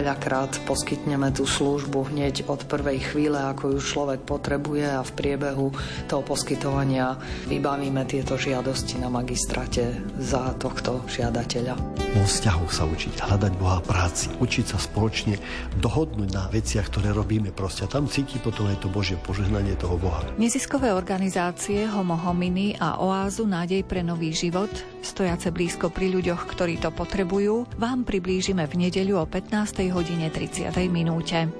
Veľakrát 0.00 0.64
poskytneme 0.64 1.28
tú 1.28 1.44
službu 1.44 2.08
hneď 2.08 2.48
od 2.48 2.64
prvej 2.64 3.12
chvíle, 3.12 3.36
ako 3.36 3.76
ju 3.76 3.84
človek 3.84 4.24
potrebuje 4.24 4.88
a 4.88 5.04
v 5.04 5.12
priebehu 5.12 5.76
toho 6.08 6.24
poskytovania 6.24 7.20
vybavíme 7.44 8.08
tieto 8.08 8.40
žiadosti 8.40 8.96
na 8.96 9.12
magistrate 9.12 9.92
za 10.16 10.56
tohto 10.56 11.04
žiadateľa. 11.04 11.76
Vo 12.16 12.24
vzťahu 12.24 12.64
sa 12.72 12.88
učiť, 12.88 13.12
hľadať 13.28 13.52
Boha 13.60 13.84
práci, 13.84 14.32
učiť 14.40 14.72
sa 14.72 14.80
spoločne, 14.80 15.36
dohodnúť 15.84 16.32
na 16.32 16.48
veciach, 16.48 16.88
ktoré 16.88 17.12
robíme 17.12 17.52
proste. 17.52 17.84
A 17.84 17.92
tam 17.92 18.08
cíti 18.08 18.40
potom 18.40 18.72
aj 18.72 18.80
to 18.80 18.88
Božie 18.88 19.20
požehnanie 19.20 19.76
toho 19.76 20.00
Boha. 20.00 20.24
Neziskové 20.40 20.96
organizácie 20.96 21.84
Homo 21.84 22.16
Hominy 22.16 22.72
a 22.80 23.04
Oázu 23.04 23.44
Nádej 23.44 23.84
pre 23.84 24.00
nový 24.00 24.32
život, 24.32 24.72
stojace 25.04 25.52
blízko 25.52 25.92
pri 25.92 26.08
ľuďoch, 26.08 26.48
ktorí 26.48 26.80
to 26.80 26.88
potrebujú, 26.88 27.68
vám 27.76 28.08
priblížime 28.08 28.64
v 28.64 28.88
nedeľu 28.88 29.20
o 29.20 29.28
15 29.28 29.89
hodine 29.90 30.30
30. 30.30 30.70
minúte. 30.88 31.50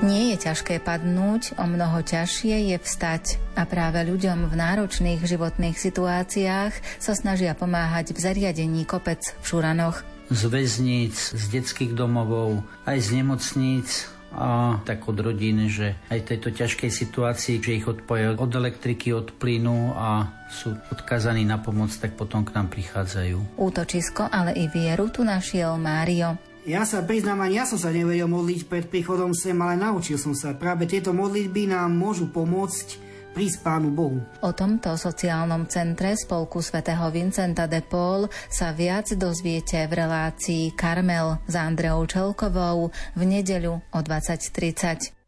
Nie 0.00 0.32
je 0.32 0.48
ťažké 0.48 0.80
padnúť, 0.80 1.60
o 1.60 1.68
mnoho 1.68 2.00
ťažšie 2.00 2.72
je 2.72 2.76
vstať 2.80 3.36
a 3.52 3.68
práve 3.68 4.00
ľuďom 4.08 4.48
v 4.48 4.54
náročných 4.56 5.20
životných 5.20 5.76
situáciách 5.76 6.72
sa 6.96 7.12
snažia 7.12 7.52
pomáhať 7.52 8.16
v 8.16 8.18
zariadení 8.24 8.88
kopec 8.88 9.20
v 9.20 9.44
Šuranoch. 9.44 10.00
Z 10.32 10.48
väzníc, 10.48 11.36
z 11.36 11.44
detských 11.52 11.92
domovov, 11.92 12.64
aj 12.88 12.96
z 12.96 13.08
nemocníc, 13.20 14.08
a 14.30 14.78
tak 14.86 15.02
od 15.10 15.18
rodiny, 15.18 15.66
že 15.66 15.98
aj 16.06 16.18
v 16.22 16.28
tejto 16.34 16.48
ťažkej 16.54 16.90
situácii, 16.90 17.58
že 17.58 17.76
ich 17.76 17.86
odpoja 17.86 18.38
od 18.38 18.52
elektriky, 18.54 19.10
od 19.10 19.34
plynu 19.34 19.94
a 19.94 20.30
sú 20.50 20.74
odkazaní 20.90 21.42
na 21.42 21.58
pomoc, 21.58 21.90
tak 21.98 22.14
potom 22.14 22.46
k 22.46 22.54
nám 22.54 22.70
prichádzajú. 22.70 23.58
Útočisko, 23.58 24.30
ale 24.30 24.54
i 24.54 24.70
vieru 24.70 25.10
tu 25.10 25.26
našiel 25.26 25.74
Mário. 25.78 26.38
Ja 26.68 26.84
sa 26.84 27.00
priznám, 27.00 27.40
ani 27.40 27.56
ja 27.56 27.64
som 27.64 27.80
sa 27.80 27.88
nevedel 27.88 28.28
modliť 28.28 28.68
pred 28.68 28.84
príchodom 28.86 29.32
sem, 29.32 29.56
ale 29.58 29.80
naučil 29.80 30.20
som 30.20 30.36
sa. 30.36 30.52
Práve 30.52 30.84
tieto 30.84 31.10
modlitby 31.16 31.72
nám 31.72 31.90
môžu 31.90 32.28
pomôcť 32.28 33.09
prísť 33.30 33.58
Pánu 33.62 33.88
Bohu. 33.94 34.18
O 34.42 34.50
tomto 34.52 34.94
sociálnom 34.98 35.66
centre 35.70 36.12
spolku 36.18 36.60
svätého 36.60 37.06
Vincenta 37.14 37.70
de 37.70 37.80
Paul 37.80 38.26
sa 38.50 38.74
viac 38.74 39.10
dozviete 39.14 39.86
v 39.86 39.92
relácii 40.04 40.74
Karmel 40.74 41.38
s 41.46 41.54
Andreou 41.54 42.04
Čelkovou 42.04 42.90
v 43.16 43.22
nedeľu 43.22 43.80
o 43.80 43.98
20.30. 43.98 45.20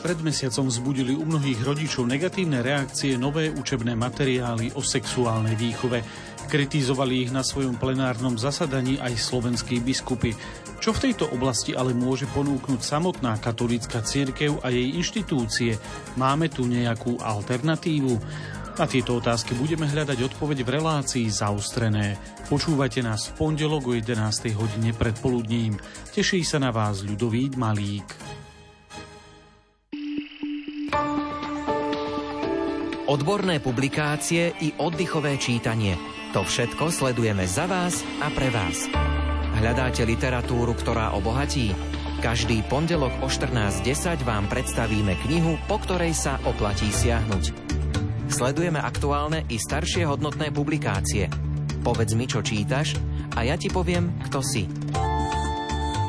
Pred 0.00 0.26
mesiacom 0.26 0.66
vzbudili 0.66 1.12
u 1.12 1.28
mnohých 1.28 1.60
rodičov 1.60 2.08
negatívne 2.08 2.64
reakcie 2.64 3.20
nové 3.20 3.52
učebné 3.52 3.94
materiály 3.94 4.72
o 4.74 4.82
sexuálnej 4.82 5.54
výchove. 5.54 6.00
Kritizovali 6.50 7.28
ich 7.28 7.30
na 7.30 7.46
svojom 7.46 7.78
plenárnom 7.78 8.34
zasadaní 8.34 8.98
aj 8.98 9.14
slovenskí 9.14 9.78
biskupy. 9.78 10.34
Čo 10.80 10.96
v 10.96 11.12
tejto 11.12 11.28
oblasti 11.36 11.76
ale 11.76 11.92
môže 11.92 12.24
ponúknuť 12.32 12.80
samotná 12.80 13.36
katolícka 13.36 14.00
církev 14.00 14.64
a 14.64 14.72
jej 14.72 14.96
inštitúcie? 14.96 15.76
Máme 16.16 16.48
tu 16.48 16.64
nejakú 16.64 17.20
alternatívu? 17.20 18.16
Na 18.80 18.88
tieto 18.88 19.20
otázky 19.20 19.52
budeme 19.60 19.84
hľadať 19.84 20.24
odpoveď 20.32 20.64
v 20.64 20.72
relácii 20.80 21.28
zaustrené. 21.28 22.16
Počúvate 22.48 23.04
nás 23.04 23.28
v 23.28 23.36
pondelok 23.36 23.92
o 23.92 23.92
11. 23.92 24.16
hodine 24.56 24.96
pred 24.96 25.12
poludním. 25.20 25.76
Teší 26.16 26.40
sa 26.48 26.56
na 26.56 26.72
vás 26.72 27.04
ľudový 27.04 27.52
Malík. 27.60 28.08
Odborné 33.04 33.60
publikácie 33.60 34.56
i 34.64 34.72
oddychové 34.80 35.36
čítanie– 35.36 36.00
to 36.30 36.46
všetko 36.46 36.94
sledujeme 36.94 37.42
za 37.42 37.66
vás 37.66 38.06
a 38.22 38.30
pre 38.30 38.54
vás. 38.54 38.86
Hľadáte 39.60 40.08
literatúru, 40.08 40.72
ktorá 40.72 41.12
obohatí? 41.12 41.76
Každý 42.24 42.64
pondelok 42.72 43.12
o 43.20 43.28
14.10 43.28 44.24
vám 44.24 44.48
predstavíme 44.48 45.20
knihu, 45.28 45.60
po 45.68 45.76
ktorej 45.76 46.16
sa 46.16 46.40
oplatí 46.48 46.88
siahnuť. 46.88 47.52
Sledujeme 48.32 48.80
aktuálne 48.80 49.44
i 49.52 49.60
staršie 49.60 50.08
hodnotné 50.08 50.48
publikácie. 50.48 51.28
Povedz 51.84 52.16
mi, 52.16 52.24
čo 52.24 52.40
čítaš 52.40 52.96
a 53.36 53.44
ja 53.44 53.60
ti 53.60 53.68
poviem, 53.68 54.08
kto 54.32 54.40
si. 54.40 54.64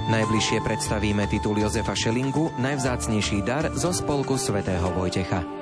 Najbližšie 0.07 0.63
predstavíme 0.63 1.27
titul 1.27 1.59
Jozefa 1.59 1.91
Šelingu 1.91 2.55
Najvzácnejší 2.55 3.43
dar 3.43 3.67
zo 3.75 3.91
spolku 3.91 4.39
svätého 4.39 4.95
Vojtecha. 4.95 5.61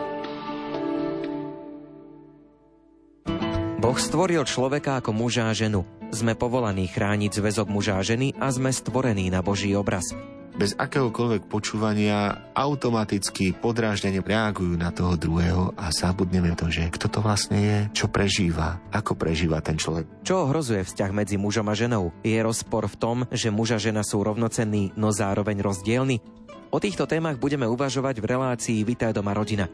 Boh 3.89 3.97
stvoril 3.97 4.45
človeka 4.45 5.01
ako 5.01 5.17
muža 5.17 5.49
a 5.49 5.53
ženu. 5.57 5.81
Sme 6.13 6.37
povolaní 6.37 6.85
chrániť 6.85 7.41
zväzok 7.41 7.73
muža 7.73 7.97
a 7.97 8.05
ženy 8.05 8.37
a 8.37 8.53
sme 8.53 8.69
stvorení 8.69 9.33
na 9.33 9.41
Boží 9.41 9.73
obraz. 9.73 10.13
Bez 10.53 10.77
akéhokoľvek 10.77 11.49
počúvania 11.49 12.37
automaticky 12.53 13.49
podráždene 13.49 14.21
reagujú 14.21 14.77
na 14.77 14.93
toho 14.93 15.17
druhého 15.17 15.73
a 15.73 15.89
zabudneme 15.89 16.53
to, 16.53 16.69
že 16.69 16.85
kto 16.93 17.09
to 17.09 17.19
vlastne 17.25 17.57
je, 17.57 17.77
čo 17.97 18.13
prežíva, 18.13 18.77
ako 18.93 19.17
prežíva 19.17 19.57
ten 19.57 19.81
človek. 19.81 20.05
Čo 20.21 20.45
ohrozuje 20.45 20.85
vzťah 20.85 21.09
medzi 21.09 21.41
mužom 21.41 21.65
a 21.65 21.73
ženou? 21.73 22.13
Je 22.21 22.37
rozpor 22.45 22.85
v 22.85 22.93
tom, 22.93 23.17
že 23.33 23.49
muž 23.49 23.73
a 23.73 23.81
žena 23.81 24.05
sú 24.05 24.21
rovnocenní, 24.21 24.93
no 25.01 25.09
zároveň 25.09 25.65
rozdielni? 25.65 26.21
O 26.69 26.77
týchto 26.77 27.09
témach 27.09 27.41
budeme 27.41 27.65
uvažovať 27.65 28.21
v 28.21 28.29
relácii 28.37 28.85
Vitaj 28.85 29.17
doma 29.17 29.33
rodina. 29.33 29.65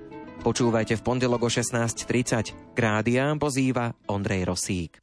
Počúvajte 0.45 0.93
v 0.93 1.01
pondelok 1.01 1.41
o 1.41 1.49
16.30. 1.49 2.77
K 2.77 2.77
rádiám 2.77 3.41
pozýva 3.41 3.97
Ondrej 4.05 4.45
Rosík. 4.45 5.01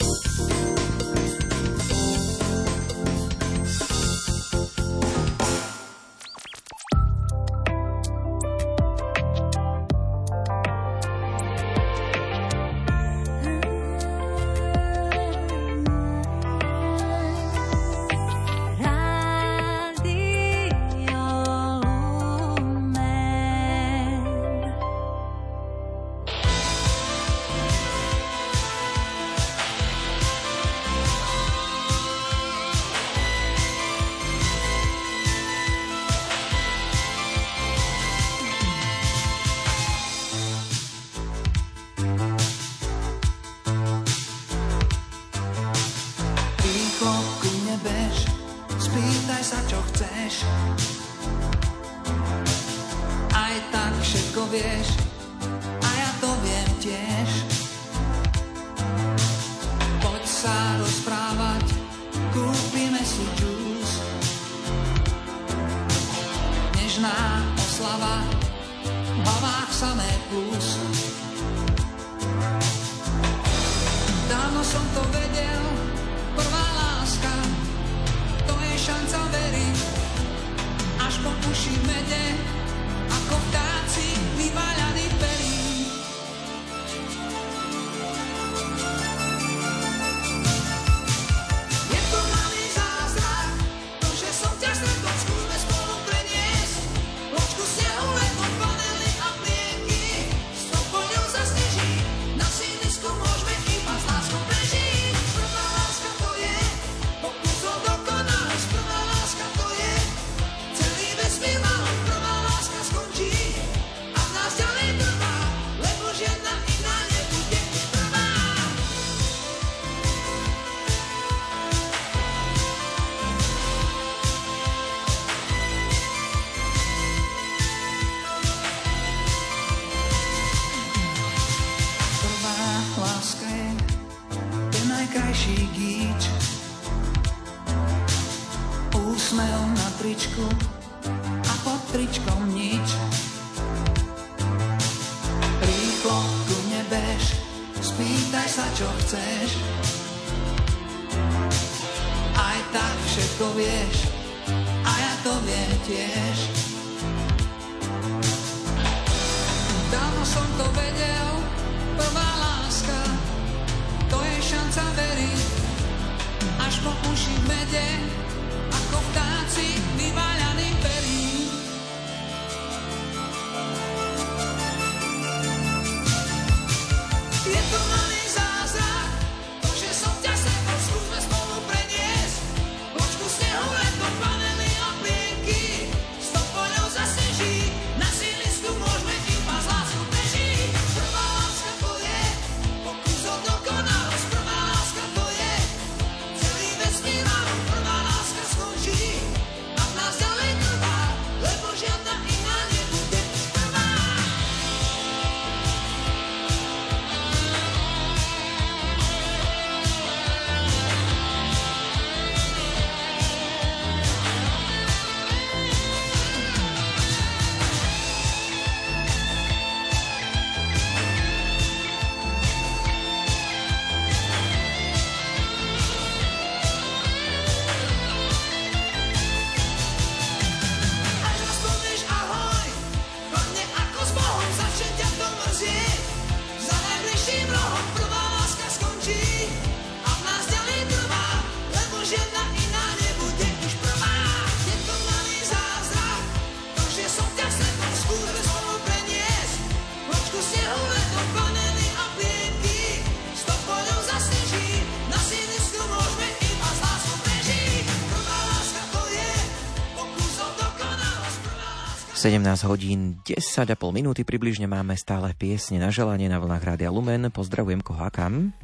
17 262.22 262.38
hodín 262.70 263.18
10,5 263.26 263.74
minúty 263.90 264.22
približne 264.22 264.70
máme 264.70 264.94
stále 264.94 265.34
piesne 265.34 265.82
na 265.82 265.90
želanie 265.90 266.30
na 266.30 266.38
vlnách 266.38 266.62
Rádia 266.62 266.86
Lumen. 266.86 267.26
Pozdravujem 267.34 267.82
koho 267.82 267.98
a 267.98 268.14
kam. 268.14 268.54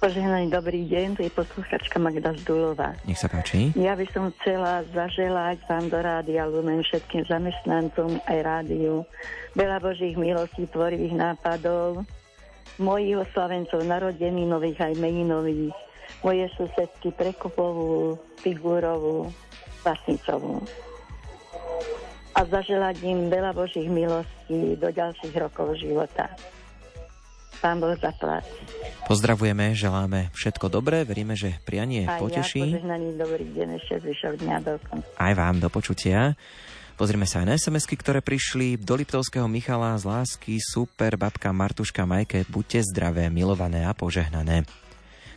Požehnaný 0.00 0.48
dobrý 0.48 0.88
deň, 0.88 1.20
tu 1.20 1.20
je 1.20 1.28
posluchačka 1.28 2.00
Magda 2.00 2.32
Zdulová. 2.40 2.96
Nech 3.04 3.20
sa 3.20 3.28
páči. 3.28 3.76
Ja 3.76 3.92
by 4.00 4.06
som 4.16 4.32
chcela 4.40 4.80
zaželať 4.96 5.60
vám 5.68 5.92
do 5.92 6.00
Rádia 6.00 6.48
Lumen 6.48 6.80
všetkým 6.88 7.28
zamestnancom 7.28 8.16
aj 8.32 8.38
rádiu 8.40 9.04
veľa 9.52 9.76
Božích 9.84 10.16
milostí, 10.16 10.64
tvorivých 10.64 11.20
nápadov, 11.20 12.08
mojich 12.80 13.28
oslavencov 13.28 13.84
narodení 13.84 14.48
nových 14.48 14.80
aj 14.88 14.96
meninových, 14.96 15.76
moje 16.24 16.48
susedky 16.56 17.12
Prekopovú, 17.12 18.16
Figurovú, 18.40 19.28
Vasnicovú. 19.84 20.64
A 22.34 22.40
zaželať 22.42 22.98
im 23.06 23.30
veľa 23.30 23.54
Božích 23.54 23.86
milostí 23.86 24.74
do 24.74 24.90
ďalších 24.90 25.34
rokov 25.38 25.78
života. 25.78 26.26
Pán 27.62 27.80
Boh 27.80 27.96
zaplať. 27.96 28.44
Pozdravujeme, 29.08 29.72
želáme 29.72 30.28
všetko 30.36 30.68
dobré, 30.68 31.06
veríme, 31.08 31.32
že 31.32 31.56
prianie 31.64 32.04
Aj 32.04 32.18
ja 32.18 32.20
poteší. 32.20 32.60
požehnaný 32.60 33.16
dobrý 33.16 33.46
deň, 33.56 33.68
ešte 33.80 33.94
zvyšok 34.04 34.34
dňa 34.44 34.56
do 34.60 34.74
konca. 34.84 35.08
Aj 35.16 35.32
vám 35.32 35.56
do 35.64 35.68
počutia. 35.72 36.36
Pozrime 36.94 37.26
sa 37.26 37.42
aj 37.42 37.46
na 37.48 37.54
sms 37.56 37.90
ktoré 37.90 38.20
prišli. 38.20 38.78
Do 38.78 38.94
Liptovského 38.94 39.48
Michala 39.48 39.96
z 39.98 40.06
lásky 40.06 40.62
super 40.62 41.16
babka 41.16 41.50
Martuška 41.50 42.06
Majke. 42.06 42.46
Buďte 42.46 42.86
zdravé, 42.86 43.32
milované 43.32 43.82
a 43.82 43.96
požehnané. 43.96 44.68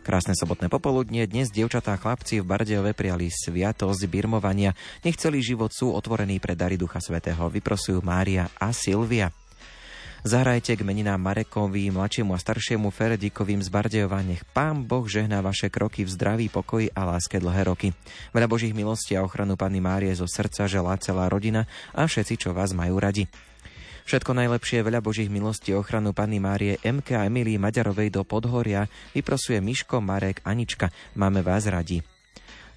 Krásne 0.07 0.39
sobotné 0.39 0.71
popoludnie. 0.71 1.27
Dnes 1.27 1.51
dievčatá 1.51 1.91
a 1.91 1.99
chlapci 1.99 2.39
v 2.39 2.47
Bardejove 2.47 2.95
prijali 2.95 3.27
sviatosť 3.27 4.07
birmovania. 4.07 4.71
Nech 5.03 5.19
celý 5.19 5.43
život 5.43 5.75
sú 5.75 5.91
otvorení 5.91 6.39
pre 6.39 6.55
dary 6.55 6.79
Ducha 6.79 7.03
Svetého. 7.03 7.51
Vyprosujú 7.51 7.99
Mária 7.99 8.47
a 8.55 8.71
Silvia. 8.71 9.35
Zahrajte 10.23 10.79
k 10.79 10.87
meninám 10.87 11.19
Marekovi, 11.19 11.91
mladšiemu 11.91 12.31
a 12.31 12.39
staršiemu 12.39 12.87
Feredikovým 12.87 13.59
z 13.59 13.67
Bardejova. 13.67 14.23
Nech 14.23 14.47
Pán 14.55 14.87
Boh 14.87 15.03
žehná 15.03 15.43
vaše 15.43 15.67
kroky 15.67 16.07
v 16.07 16.15
zdraví, 16.15 16.47
pokoji 16.47 16.87
a 16.95 17.03
láske 17.03 17.43
dlhé 17.43 17.67
roky. 17.67 17.91
Veľa 18.31 18.47
Božích 18.47 18.71
milostí 18.71 19.11
a 19.19 19.27
ochranu 19.27 19.59
Panny 19.59 19.83
Márie 19.83 20.15
zo 20.15 20.23
srdca 20.23 20.71
želá 20.71 20.95
celá 21.03 21.27
rodina 21.27 21.67
a 21.91 22.07
všetci, 22.07 22.47
čo 22.47 22.55
vás 22.55 22.71
majú 22.71 22.95
radi. 22.95 23.27
Všetko 24.07 24.39
najlepšie, 24.39 24.87
veľa 24.87 25.03
Božích 25.03 25.27
milostí 25.27 25.75
ochranu 25.75 26.15
Panny 26.15 26.39
Márie 26.39 26.79
MK 26.79 27.19
a 27.19 27.27
Emilii 27.27 27.59
Maďarovej 27.59 28.15
do 28.15 28.23
Podhoria 28.23 28.87
vyprosuje 29.11 29.59
Miško, 29.59 29.99
Marek, 29.99 30.39
Anička. 30.47 30.87
Máme 31.19 31.43
vás 31.43 31.67
radi. 31.67 31.99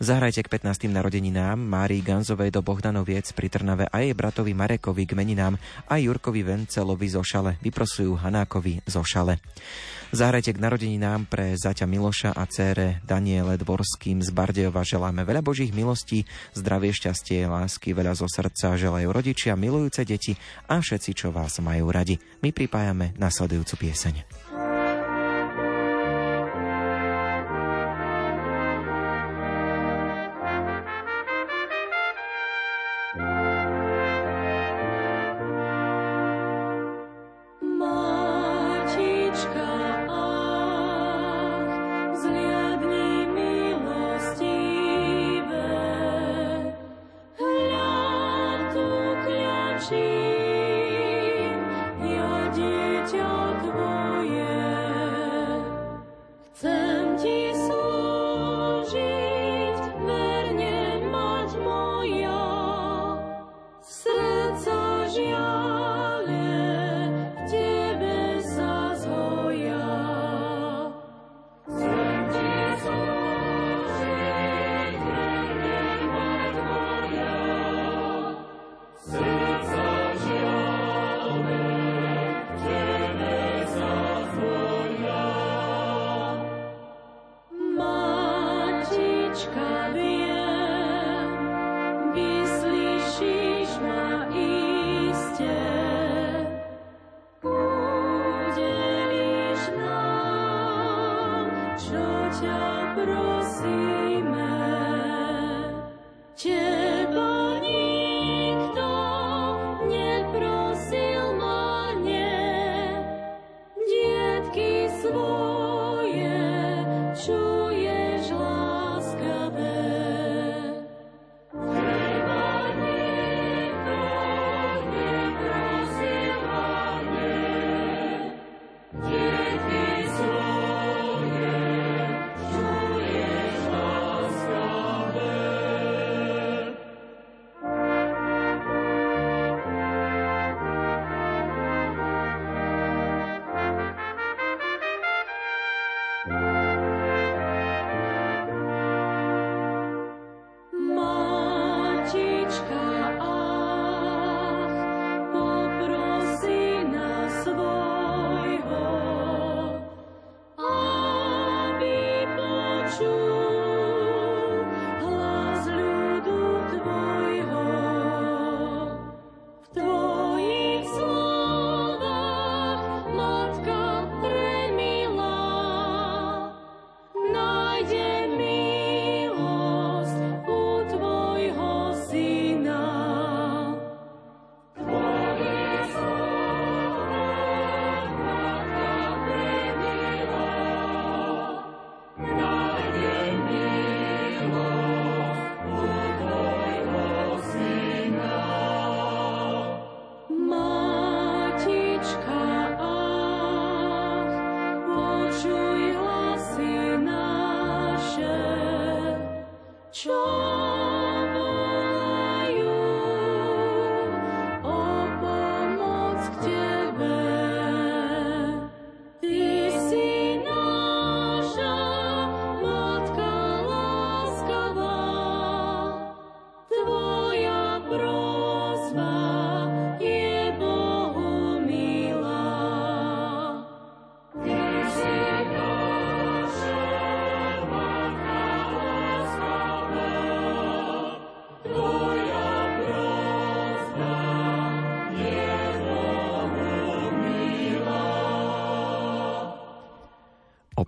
Zahrajte 0.03 0.43
k 0.43 0.51
15. 0.59 0.91
narodeninám 0.91 1.55
Márii 1.55 2.03
Ganzovej 2.03 2.51
do 2.51 2.67
Bohdanoviec 2.67 3.31
pri 3.31 3.47
Trnave 3.47 3.87
a 3.87 4.03
jej 4.03 4.11
bratovi 4.11 4.59
Marekovi 4.59 5.07
k 5.07 5.15
meninám 5.15 5.55
a 5.87 6.03
Jurkovi 6.03 6.43
Vencelovi 6.43 7.07
zo 7.07 7.23
Šale. 7.23 7.63
Vyprosujú 7.63 8.19
Hanákovi 8.19 8.83
zo 8.91 9.07
Šale. 9.07 9.39
Zahrajte 10.11 10.51
k 10.51 10.59
narodeninám 10.59 11.31
pre 11.31 11.55
zaťa 11.55 11.87
Miloša 11.87 12.35
a 12.35 12.43
cére 12.51 12.99
Daniele 13.07 13.55
Dvorským 13.55 14.19
z 14.19 14.35
Bardejova. 14.35 14.83
Želáme 14.83 15.23
veľa 15.23 15.39
Božích 15.39 15.71
milostí, 15.71 16.27
zdravie, 16.51 16.91
šťastie, 16.91 17.47
lásky, 17.47 17.95
veľa 17.95 18.19
zo 18.19 18.27
srdca 18.27 18.75
želajú 18.75 19.07
rodičia, 19.07 19.55
milujúce 19.55 20.03
deti 20.03 20.35
a 20.67 20.83
všetci, 20.83 21.11
čo 21.15 21.31
vás 21.31 21.63
majú 21.63 21.95
radi. 21.95 22.19
My 22.43 22.51
pripájame 22.51 23.15
nasledujúcu 23.23 23.87
pieseň. 23.87 24.40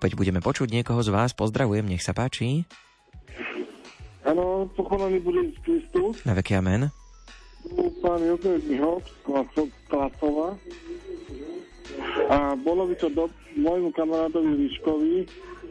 Opäť 0.03 0.19
budeme 0.19 0.43
počuť 0.43 0.67
niekoho 0.67 0.99
z 0.99 1.15
vás. 1.15 1.31
Pozdravujem, 1.31 1.87
nech 1.87 2.03
sa 2.03 2.11
páči. 2.11 2.67
Áno, 4.27 4.67
pochovaný 4.75 5.23
bude 5.23 5.55
Kristus. 5.63 6.19
Na 6.27 6.35
veky 6.35 6.59
amen. 6.59 6.91
Pán 8.03 8.19
Jozef 8.19 8.67
Mihok 8.67 8.99
Klasova. 9.87 10.59
A 12.27 12.51
bolo 12.59 12.91
by 12.91 12.99
to 12.99 13.07
do 13.15 13.31
môjmu 13.55 13.95
kamarádovi 13.95 14.67
Liškovi, 14.67 15.23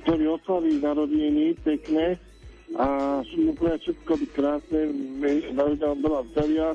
ktorý 0.09 0.40
oslaví 0.40 0.80
narodeniny 0.80 1.52
pekné 1.60 2.16
a 2.80 3.20
mu 3.36 3.52
všetko 3.52 4.16
byť 4.16 4.30
krásne, 4.32 4.80
narodenina 5.52 5.92
veľa 5.92 6.20
zdravia, 6.32 6.66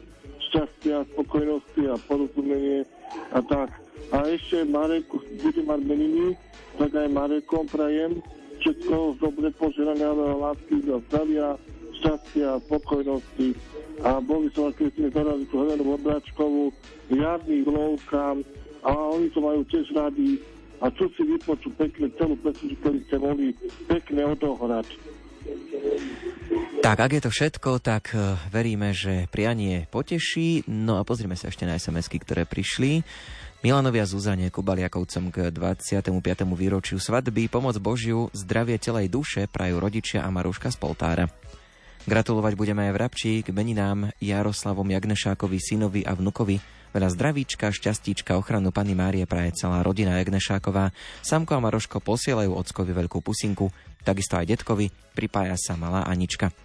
šťastia, 0.54 1.10
spokojnosti 1.10 1.82
a 1.90 1.98
porozumenie 2.06 2.86
a 3.34 3.42
tak. 3.42 3.87
A 4.16 4.24
ešte 4.32 4.64
Marek 4.64 5.12
bude 5.12 5.62
mať 5.68 5.82
meniny, 5.84 6.36
tak 6.80 6.96
aj 6.96 7.08
Marekom 7.12 7.68
prajem 7.68 8.24
všetko 8.62 9.22
dobre 9.22 9.52
poželané, 9.56 10.04
ale 10.04 10.34
lásky 10.34 10.82
a 10.90 10.98
zdravia, 11.08 11.48
šťastia, 12.02 12.50
spokojnosti. 12.68 13.48
A 14.06 14.22
sme 14.22 15.10
zarazili 15.10 15.50
tú 15.50 15.56
Helenu 15.66 15.84
Vondráčkovú, 15.98 16.64
jarný 17.10 17.66
lovkám 17.66 18.46
a 18.86 18.92
oni 18.94 19.28
to 19.34 19.40
majú 19.42 19.66
tiež 19.66 19.90
radi 19.98 20.38
a 20.78 20.94
čo 20.94 21.10
si 21.18 21.26
vypočú 21.26 21.74
pekne 21.74 22.14
celú 22.22 22.38
pesničku, 22.38 22.78
ktorý 22.86 23.00
ste 23.10 23.18
mohli 23.18 23.48
pekne 23.90 24.22
odohrať. 24.38 24.88
Tak, 26.78 26.98
ak 27.02 27.12
je 27.18 27.22
to 27.26 27.32
všetko, 27.34 27.82
tak 27.82 28.14
eh, 28.14 28.38
veríme, 28.54 28.94
že 28.94 29.26
prianie 29.34 29.90
poteší. 29.90 30.70
No 30.70 31.02
a 31.02 31.08
pozrime 31.08 31.34
sa 31.34 31.50
ešte 31.50 31.66
na 31.66 31.82
SMS-ky, 31.82 32.22
ktoré 32.22 32.46
prišli. 32.46 33.02
Milanovia 33.68 34.08
Zuzane 34.08 34.48
Kubaliakovcom 34.48 35.28
k 35.28 35.52
25. 35.52 36.16
výročiu 36.56 37.04
svadby, 37.04 37.52
pomoc 37.52 37.76
Božiu, 37.84 38.32
zdravie 38.32 38.80
telej 38.80 39.12
duše 39.12 39.44
prajú 39.52 39.84
rodičia 39.84 40.24
a 40.24 40.32
Maruška 40.32 40.72
z 40.72 40.80
Poltára. 40.80 41.28
Gratulovať 42.08 42.56
budeme 42.56 42.88
aj 42.88 42.96
v 42.96 43.00
Rabči 43.04 43.32
k 43.44 43.52
meninám 43.52 44.16
Jaroslavom 44.24 44.88
Jagnešákovi, 44.88 45.60
synovi 45.60 46.08
a 46.08 46.16
vnukovi. 46.16 46.64
Veľa 46.96 47.12
zdravíčka, 47.12 47.68
šťastíčka, 47.76 48.40
ochranu 48.40 48.72
Pani 48.72 48.96
Márie 48.96 49.28
praje 49.28 49.60
celá 49.60 49.84
rodina 49.84 50.16
Jagnešáková. 50.16 50.96
Samko 51.20 51.60
a 51.60 51.64
Maroško 51.68 52.00
posielajú 52.00 52.56
ockovi 52.56 52.96
veľkú 52.96 53.20
pusinku, 53.20 53.68
takisto 54.08 54.40
aj 54.40 54.48
detkovi, 54.48 54.88
pripája 55.12 55.60
sa 55.60 55.76
malá 55.76 56.08
Anička. 56.08 56.56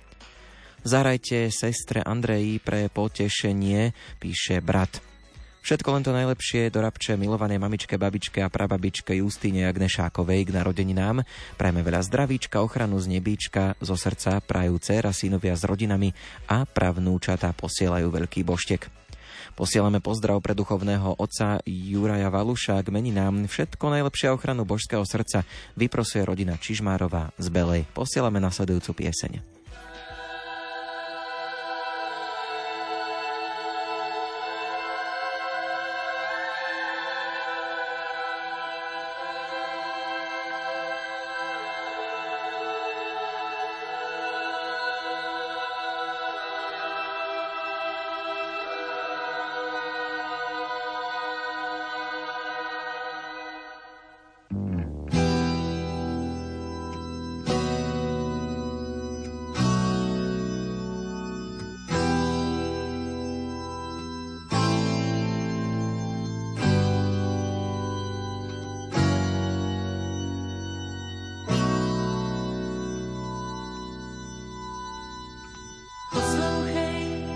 Zahrajte 0.87 1.51
sestre 1.51 1.99
Andreji 1.99 2.62
pre 2.62 2.87
potešenie, 2.87 3.91
píše 4.23 4.62
brat. 4.62 5.11
Všetko 5.62 5.89
len 5.94 6.02
to 6.02 6.10
najlepšie 6.10 6.74
do 6.74 6.82
Rabče 6.82 7.14
milovanej 7.14 7.62
mamičke, 7.62 7.94
babičke 7.94 8.43
a 8.43 8.51
prababičke 8.51 9.14
Justíne 9.14 9.70
Agnešákovej 9.70 10.51
k 10.51 10.55
narodeninám. 10.59 11.22
Prajme 11.55 11.86
veľa 11.86 12.02
zdravíčka, 12.02 12.59
ochranu 12.66 12.98
z 12.98 13.06
nebíčka, 13.14 13.78
zo 13.78 13.94
srdca 13.94 14.43
prajú 14.43 14.82
dcera, 14.82 15.14
synovia 15.14 15.55
s 15.55 15.62
rodinami 15.62 16.10
a 16.51 16.66
pravnúčata 16.66 17.55
posielajú 17.55 18.10
veľký 18.10 18.43
boštek. 18.43 18.90
Posielame 19.55 20.02
pozdrav 20.02 20.43
pre 20.43 20.59
duchovného 20.59 21.14
otca 21.14 21.62
Juraja 21.62 22.26
Valuša 22.26 22.82
k 22.82 22.90
meninám. 22.90 23.47
Všetko 23.47 23.86
najlepšie 23.86 24.34
ochranu 24.34 24.66
božského 24.66 25.06
srdca 25.06 25.47
vyprosuje 25.78 26.26
rodina 26.26 26.59
Čižmárová 26.59 27.30
z 27.39 27.47
Belej. 27.55 27.86
Posielame 27.94 28.43
nasledujúcu 28.43 29.06
pieseň. 29.06 29.52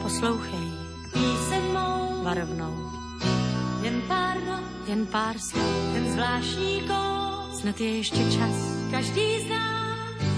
Poslouchej. 0.06 0.68
Píseň 1.12 1.62
mou 1.74 2.22
varovnou. 2.22 2.70
Jen 3.82 4.02
pár 4.06 4.38
not, 4.46 4.86
jen 4.86 5.02
pár 5.06 5.34
slov, 5.34 5.66
ten 5.98 6.12
zvláštní 6.14 6.86
kód. 6.86 7.58
Snad 7.58 7.80
je 7.80 7.90
ještě 7.96 8.22
čas. 8.30 8.56
Každý 8.90 9.42
zná, 9.50 9.66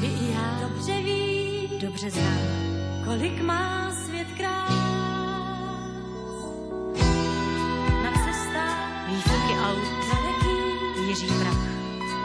i 0.03 0.33
já 0.33 0.59
dobře 0.65 0.97
ví, 1.05 1.69
dobře 1.81 2.11
znám, 2.11 2.45
kolik 3.05 3.43
má 3.45 3.93
svět 3.93 4.29
krás. 4.37 4.73
Na 8.03 8.11
cestách 8.25 9.09
výfuky 9.09 9.55
aut, 9.69 9.89
daleký 10.09 10.57
jiří 11.09 11.27
prach. 11.27 11.65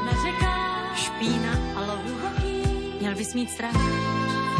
Na 0.06 0.14
řekách 0.24 0.98
špína 0.98 1.53
a 1.76 1.80
lohu 1.91 2.15
Měl 2.99 3.15
bys 3.15 3.34
mít 3.34 3.52
strach. 3.52 3.82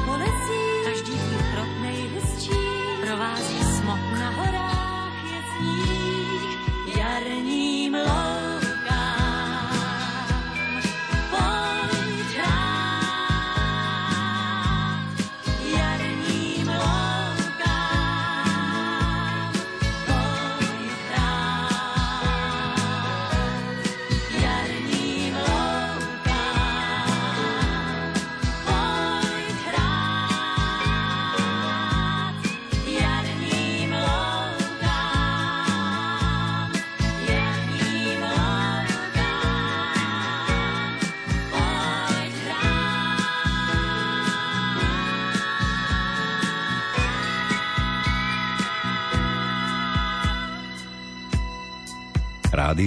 Polecí 0.06 0.60
každý 0.84 1.12
tvůj 1.12 1.44
krok 1.54 1.82
nejhezčí. 1.82 2.73
Provází 3.04 3.60
smok 3.64 4.00
na 4.20 4.30
horách 4.30 5.24
je 5.28 5.40
sníh. 5.58 6.96
Jarním 6.98 7.94
loukám. 7.94 8.33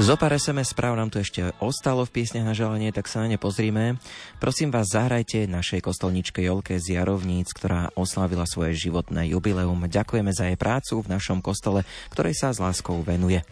Zo 0.00 0.16
pár 0.16 0.32
SMS 0.32 0.72
správ 0.72 0.96
nám 0.96 1.12
tu 1.12 1.20
ešte 1.20 1.52
ostalo 1.60 2.08
v 2.08 2.12
piesniach 2.16 2.48
na 2.48 2.56
želanie, 2.56 2.88
tak 2.88 3.04
sa 3.04 3.20
na 3.20 3.28
ne 3.28 3.36
pozrime. 3.36 4.00
Prosím 4.40 4.72
vás, 4.72 4.88
zahrajte 4.88 5.44
našej 5.44 5.84
kostolničke 5.84 6.40
Jolke 6.40 6.80
z 6.80 6.96
Jarovníc, 6.96 7.52
ktorá 7.52 7.92
oslávila 7.92 8.48
svoje 8.48 8.80
životné 8.80 9.28
jubileum. 9.28 9.76
Ďakujeme 9.84 10.32
za 10.32 10.48
jej 10.48 10.56
prácu 10.56 11.04
v 11.04 11.12
našom 11.12 11.44
kostole, 11.44 11.84
ktorej 12.08 12.32
sa 12.32 12.48
s 12.48 12.64
láskou 12.64 12.96
venuje. 13.04 13.44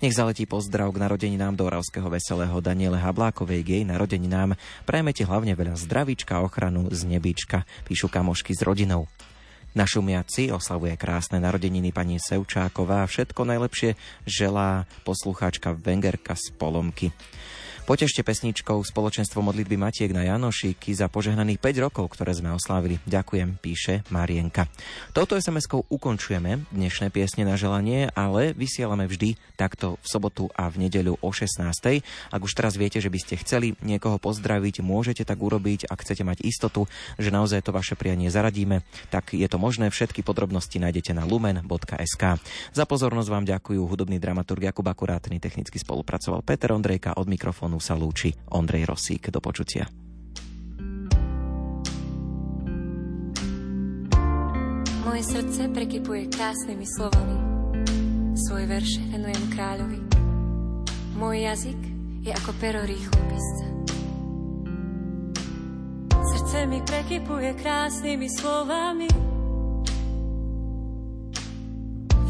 Nech 0.00 0.16
zaletí 0.16 0.48
pozdrav 0.48 0.88
k 0.88 1.04
narodeninám 1.04 1.52
do 1.52 1.68
Oravského 1.68 2.08
veselého 2.08 2.56
Daniele 2.64 2.96
Hablákovej 2.96 3.60
k 3.60 3.68
jej 3.68 3.84
narodeninám. 3.84 4.56
Prajeme 4.88 5.12
ti 5.12 5.28
hlavne 5.28 5.52
veľa 5.52 5.76
zdravíčka 5.76 6.40
ochranu 6.40 6.88
z 6.88 7.04
nebíčka, 7.04 7.68
píšu 7.84 8.08
kamošky 8.08 8.56
s 8.56 8.64
rodinou. 8.64 9.04
Na 9.70 9.86
Šumiaci 9.86 10.50
oslavuje 10.50 10.98
krásne 10.98 11.38
narodeniny 11.38 11.94
pani 11.94 12.18
Sevčáková 12.18 13.06
a 13.06 13.10
všetko 13.10 13.46
najlepšie 13.46 13.94
želá 14.26 14.90
poslucháčka 15.06 15.78
Vengerka 15.78 16.34
z 16.34 16.50
Polomky. 16.58 17.14
Potešte 17.90 18.22
pesničkou 18.22 18.86
spoločenstvo 18.86 19.42
modlitby 19.42 19.74
Matiek 19.74 20.14
na 20.14 20.22
Janošíky 20.22 20.94
za 20.94 21.10
požehnaných 21.10 21.58
5 21.58 21.90
rokov, 21.90 22.14
ktoré 22.14 22.30
sme 22.30 22.54
oslávili. 22.54 23.02
Ďakujem, 23.02 23.58
píše 23.58 24.06
Marienka. 24.14 24.70
Touto 25.10 25.34
SMS-kou 25.34 25.90
ukončujeme 25.90 26.70
dnešné 26.70 27.10
piesne 27.10 27.42
na 27.42 27.58
želanie, 27.58 28.06
ale 28.14 28.54
vysielame 28.54 29.10
vždy 29.10 29.34
takto 29.58 29.98
v 29.98 30.06
sobotu 30.06 30.46
a 30.54 30.70
v 30.70 30.86
nedeľu 30.86 31.18
o 31.18 31.30
16. 31.34 31.66
Ak 32.30 32.38
už 32.38 32.54
teraz 32.54 32.78
viete, 32.78 33.02
že 33.02 33.10
by 33.10 33.18
ste 33.18 33.42
chceli 33.42 33.74
niekoho 33.82 34.22
pozdraviť, 34.22 34.86
môžete 34.86 35.26
tak 35.26 35.42
urobiť. 35.42 35.90
Ak 35.90 36.06
chcete 36.06 36.22
mať 36.22 36.46
istotu, 36.46 36.86
že 37.18 37.34
naozaj 37.34 37.66
to 37.66 37.74
vaše 37.74 37.98
prianie 37.98 38.30
zaradíme, 38.30 38.86
tak 39.10 39.34
je 39.34 39.50
to 39.50 39.58
možné. 39.58 39.90
Všetky 39.90 40.22
podrobnosti 40.22 40.78
nájdete 40.78 41.10
na 41.10 41.26
lumen.sk. 41.26 42.38
Za 42.70 42.84
pozornosť 42.86 43.28
vám 43.34 43.50
ďakujú 43.50 43.82
hudobný 43.82 44.22
dramaturg 44.22 44.70
Jakub 44.70 44.86
Akurátny, 44.86 45.42
technicky 45.42 45.82
spolupracoval 45.82 46.46
Peter 46.46 46.70
Ondrejka, 46.70 47.18
od 47.18 47.26
mikrofónu 47.26 47.79
sa 47.80 47.96
lúči 47.96 48.30
Ondrej 48.52 48.86
Rosík. 48.86 49.32
Do 49.32 49.40
počutia. 49.40 49.88
Moje 55.02 55.22
srdce 55.26 55.66
prekypuje 55.74 56.30
krásnymi 56.30 56.86
slovami. 56.86 57.36
Svoj 58.36 58.64
verše 58.70 59.02
venujem 59.10 59.44
kráľovi. 59.50 60.00
Môj 61.18 61.36
jazyk 61.44 61.80
je 62.24 62.30
ako 62.30 62.50
pero 62.60 62.84
rýchlo 62.84 63.18
písca. 63.26 63.66
Srdce 66.30 66.58
mi 66.68 66.78
prekypuje 66.84 67.56
krásnymi 67.58 68.28
slovami. 68.28 69.08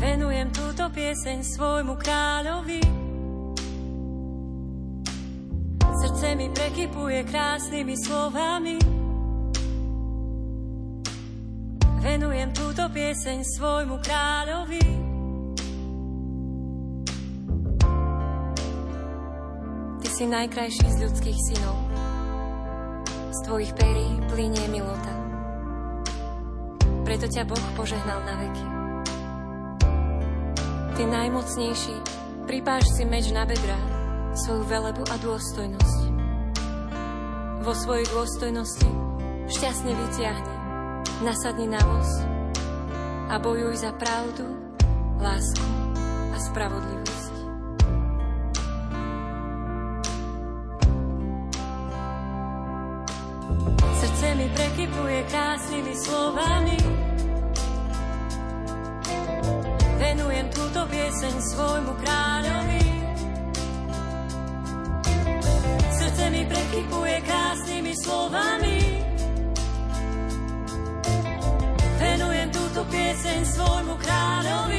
Venujem 0.01 0.49
túto 0.49 0.89
pieseň 0.89 1.45
svojmu 1.45 1.95
kráľovi. 2.01 3.10
Srdce 5.91 6.39
mi 6.39 6.47
prekypuje 6.55 7.27
krásnymi 7.27 7.97
slovami. 7.99 8.79
Venujem 12.01 12.51
túto 12.55 12.87
pieseň 12.89 13.39
svojmu 13.59 13.99
kráľovi. 13.99 14.87
Ty 20.01 20.09
si 20.09 20.25
najkrajší 20.31 20.87
z 20.89 20.97
ľudských 21.05 21.39
synov. 21.51 21.77
Z 23.35 23.39
tvojich 23.51 23.75
perí 23.75 24.09
plinie 24.31 24.65
milota. 24.71 25.15
Preto 27.03 27.27
ťa 27.27 27.43
Boh 27.45 27.67
požehnal 27.75 28.23
na 28.23 28.35
veky. 28.39 28.67
Ty 30.95 31.03
najmocnejší, 31.03 31.97
pripáš 32.47 32.87
si 32.95 33.03
meč 33.03 33.35
na 33.35 33.43
bedrá, 33.43 34.00
svoju 34.35 34.63
velebu 34.67 35.03
a 35.11 35.17
dôstojnosť. 35.19 36.01
Vo 37.61 37.73
svojej 37.77 38.07
dôstojnosti 38.11 38.91
šťastne 39.51 39.93
vyťahni, 39.93 40.55
nasadni 41.27 41.67
na 41.69 41.83
voz 41.83 42.11
a 43.31 43.37
bojuj 43.43 43.79
za 43.79 43.93
pravdu, 43.95 44.47
lásku 45.19 45.67
a 46.31 46.37
spravodlivosť. 46.39 47.35
Srdce 54.01 54.27
mi 54.39 54.47
prekypuje 54.49 55.19
krásnymi 55.29 55.95
slovami 55.95 56.79
Venujem 60.01 60.49
túto 60.49 60.81
pieseň 60.89 61.35
svojmu 61.45 61.93
kráľovi 62.01 63.00
mi 66.41 66.47
prekypuje 66.49 67.21
krásnymi 67.21 67.93
slovami. 68.01 68.77
Venujem 72.01 72.49
túto 72.49 72.81
pieseň 72.89 73.45
svojmu 73.45 73.95
kráľovi 74.01 74.70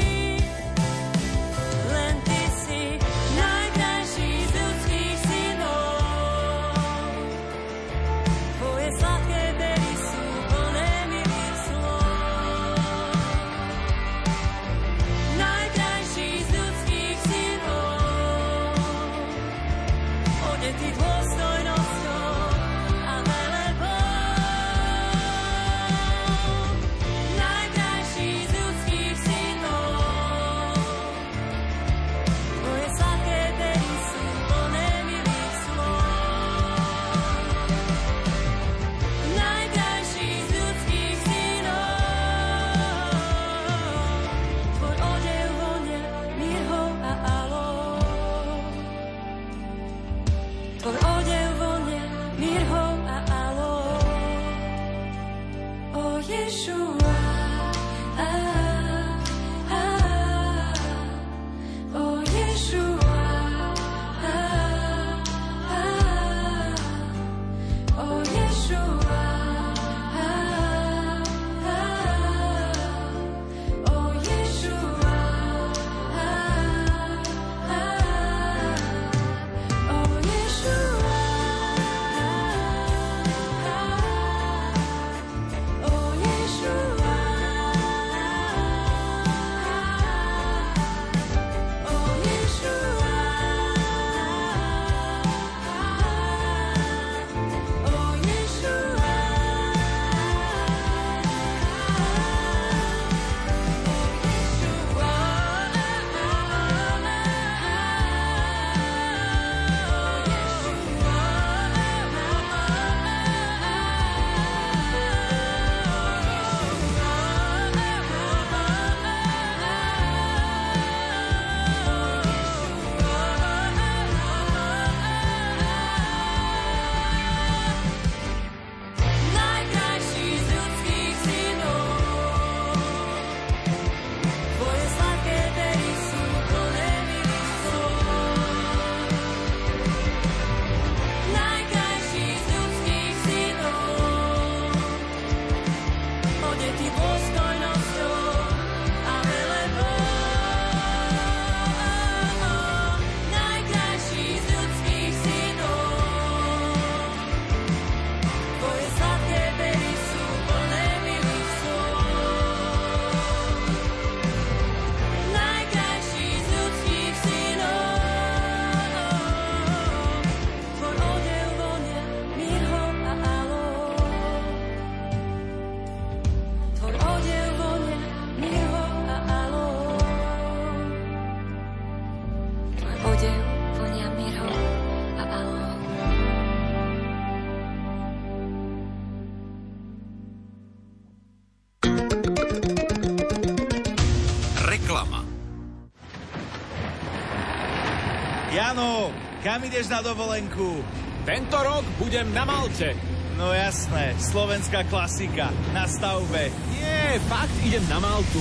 kam 199.51 199.67
ideš 199.67 199.91
na 199.91 199.99
dovolenku? 199.99 200.79
Tento 201.27 201.59
rok 201.59 201.83
budem 201.99 202.31
na 202.31 202.47
Malte. 202.47 202.95
No 203.35 203.51
jasné, 203.51 204.15
slovenská 204.15 204.87
klasika, 204.87 205.51
na 205.75 205.91
stavbe. 205.91 206.47
Nie, 206.71 207.19
fakt 207.27 207.51
idem 207.67 207.83
na 207.91 207.99
Maltu. 207.99 208.39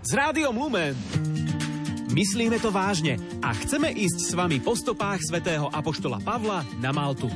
S 0.00 0.16
Rádiom 0.16 0.56
Lumen. 0.56 0.96
Myslíme 2.16 2.56
to 2.64 2.72
vážne 2.72 3.20
a 3.44 3.52
chceme 3.60 3.92
ísť 3.92 4.18
s 4.24 4.32
vami 4.32 4.56
po 4.56 4.72
stopách 4.72 5.20
svätého 5.20 5.68
Apoštola 5.68 6.16
Pavla 6.24 6.64
na 6.80 6.96
Maltu. 6.96 7.28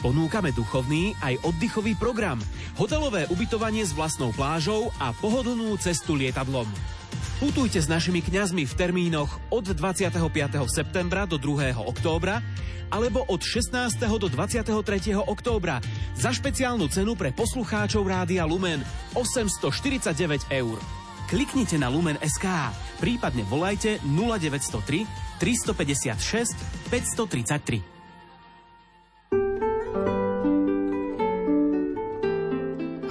Ponúkame 0.00 0.48
duchovný 0.56 1.12
aj 1.20 1.36
oddychový 1.44 1.92
program, 1.92 2.40
hotelové 2.80 3.28
ubytovanie 3.28 3.84
s 3.84 3.92
vlastnou 3.92 4.32
plážou 4.32 4.88
a 4.96 5.12
pohodlnú 5.12 5.76
cestu 5.76 6.16
lietadlom. 6.16 6.95
Putujte 7.36 7.84
s 7.84 7.84
našimi 7.84 8.24
kňazmi 8.24 8.64
v 8.64 8.74
termínoch 8.80 9.28
od 9.52 9.68
25. 9.68 10.24
septembra 10.72 11.28
do 11.28 11.36
2. 11.36 11.76
októbra 11.76 12.40
alebo 12.88 13.28
od 13.28 13.44
16. 13.44 13.76
do 14.16 14.32
23. 14.32 14.72
októbra 15.20 15.84
za 16.16 16.32
špeciálnu 16.32 16.88
cenu 16.88 17.12
pre 17.12 17.36
poslucháčov 17.36 18.08
Rádia 18.08 18.48
Lumen 18.48 18.80
849 19.12 20.48
eur. 20.48 20.80
Kliknite 21.28 21.76
na 21.76 21.92
Lumen 21.92 22.16
SK, 22.24 22.72
prípadne 23.04 23.44
volajte 23.44 24.00
0903 24.08 25.04
356 25.36 26.56
533. 26.88 27.95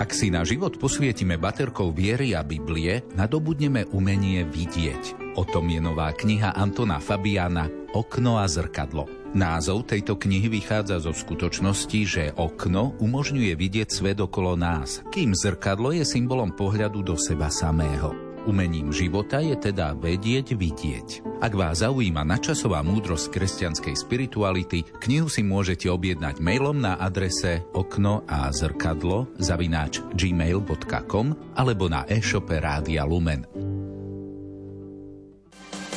Ak 0.06 0.14
si 0.14 0.30
na 0.30 0.46
život 0.46 0.78
posvietime 0.78 1.42
baterkou 1.42 1.90
viery 1.90 2.38
a 2.38 2.46
Biblie, 2.46 3.02
nadobudneme 3.18 3.90
umenie 3.90 4.46
vidieť. 4.46 5.34
O 5.34 5.42
tom 5.50 5.66
je 5.66 5.82
nová 5.82 6.14
kniha 6.14 6.54
Antona 6.54 7.02
Fabiana 7.02 7.66
Okno 7.90 8.38
a 8.38 8.46
zrkadlo. 8.46 9.10
Názov 9.34 9.90
tejto 9.90 10.14
knihy 10.14 10.46
vychádza 10.46 11.02
zo 11.02 11.10
skutočnosti, 11.10 12.00
že 12.06 12.24
okno 12.38 12.94
umožňuje 13.02 13.58
vidieť 13.58 13.90
svet 13.90 14.22
okolo 14.22 14.54
nás, 14.54 15.02
kým 15.10 15.34
zrkadlo 15.34 15.90
je 15.98 16.06
symbolom 16.06 16.54
pohľadu 16.54 17.02
do 17.02 17.18
seba 17.18 17.50
samého. 17.50 18.25
Umením 18.46 18.94
života 18.94 19.42
je 19.42 19.58
teda 19.58 19.98
vedieť 19.98 20.54
vidieť. 20.54 21.42
Ak 21.42 21.58
vás 21.58 21.82
zaujíma 21.82 22.22
načasová 22.22 22.86
múdrosť 22.86 23.34
kresťanskej 23.34 23.96
spirituality, 23.98 24.86
knihu 25.02 25.26
si 25.26 25.42
môžete 25.42 25.90
objednať 25.90 26.38
mailom 26.40 26.78
na 26.78 26.94
adrese 27.02 27.66
okno 27.74 28.22
a 28.30 28.46
zrkadlo 28.54 29.34
zavináč 29.42 30.06
gmail.com 30.14 31.58
alebo 31.58 31.90
na 31.90 32.06
e-shope 32.06 32.62
Rádia 32.62 33.02
Lumen. 33.02 33.75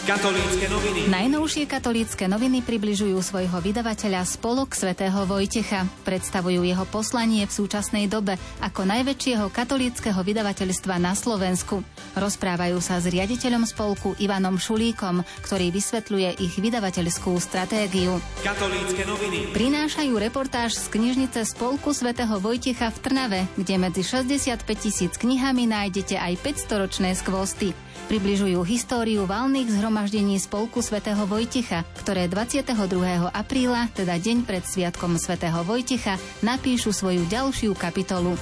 Katolícke 0.08 0.72
noviny. 0.72 1.12
Najnovšie 1.12 1.68
katolícke 1.68 2.24
noviny 2.32 2.64
približujú 2.64 3.20
svojho 3.20 3.60
vydavateľa 3.60 4.24
Spolok 4.24 4.72
svätého 4.72 5.28
Vojtecha. 5.28 5.84
Predstavujú 6.08 6.64
jeho 6.64 6.88
poslanie 6.88 7.44
v 7.44 7.52
súčasnej 7.52 8.08
dobe 8.08 8.40
ako 8.64 8.88
najväčšieho 8.88 9.52
katolíckého 9.52 10.16
vydavateľstva 10.16 10.96
na 10.96 11.12
Slovensku. 11.12 11.84
Rozprávajú 12.16 12.80
sa 12.80 13.04
s 13.04 13.04
riaditeľom 13.04 13.68
spolku 13.68 14.16
Ivanom 14.16 14.56
Šulíkom, 14.56 15.28
ktorý 15.44 15.68
vysvetľuje 15.76 16.40
ich 16.40 16.56
vydavateľskú 16.56 17.36
stratégiu. 17.36 18.16
Katolícke 18.40 19.04
noviny. 19.04 19.52
Prinášajú 19.52 20.16
reportáž 20.16 20.72
z 20.72 20.88
knižnice 20.88 21.44
Spolku 21.44 21.92
svätého 21.92 22.40
Vojtecha 22.40 22.88
v 22.96 22.98
Trnave, 23.04 23.40
kde 23.60 23.76
medzi 23.76 24.00
65 24.00 24.64
tisíc 24.72 25.20
knihami 25.20 25.68
nájdete 25.68 26.16
aj 26.16 26.32
500-ročné 26.40 27.12
skvosty. 27.12 27.76
Približujú 28.08 28.64
históriu 28.64 29.28
valných 29.28 29.68
zhromaždení 29.98 30.38
Spolku 30.38 30.78
svätého 30.78 31.26
Vojtecha, 31.26 31.82
ktoré 31.98 32.30
22. 32.30 33.34
apríla, 33.34 33.90
teda 33.98 34.14
deň 34.14 34.46
pred 34.46 34.62
Sviatkom 34.62 35.18
svätého 35.18 35.66
Vojtecha, 35.66 36.14
napíšu 36.38 36.94
svoju 36.94 37.26
ďalšiu 37.26 37.74
kapitolu. 37.74 38.38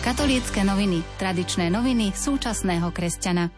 Katolícke 0.00 0.64
noviny, 0.64 1.04
tradičné 1.20 1.68
noviny 1.68 2.16
súčasného 2.16 2.88
kresťana. 2.96 3.52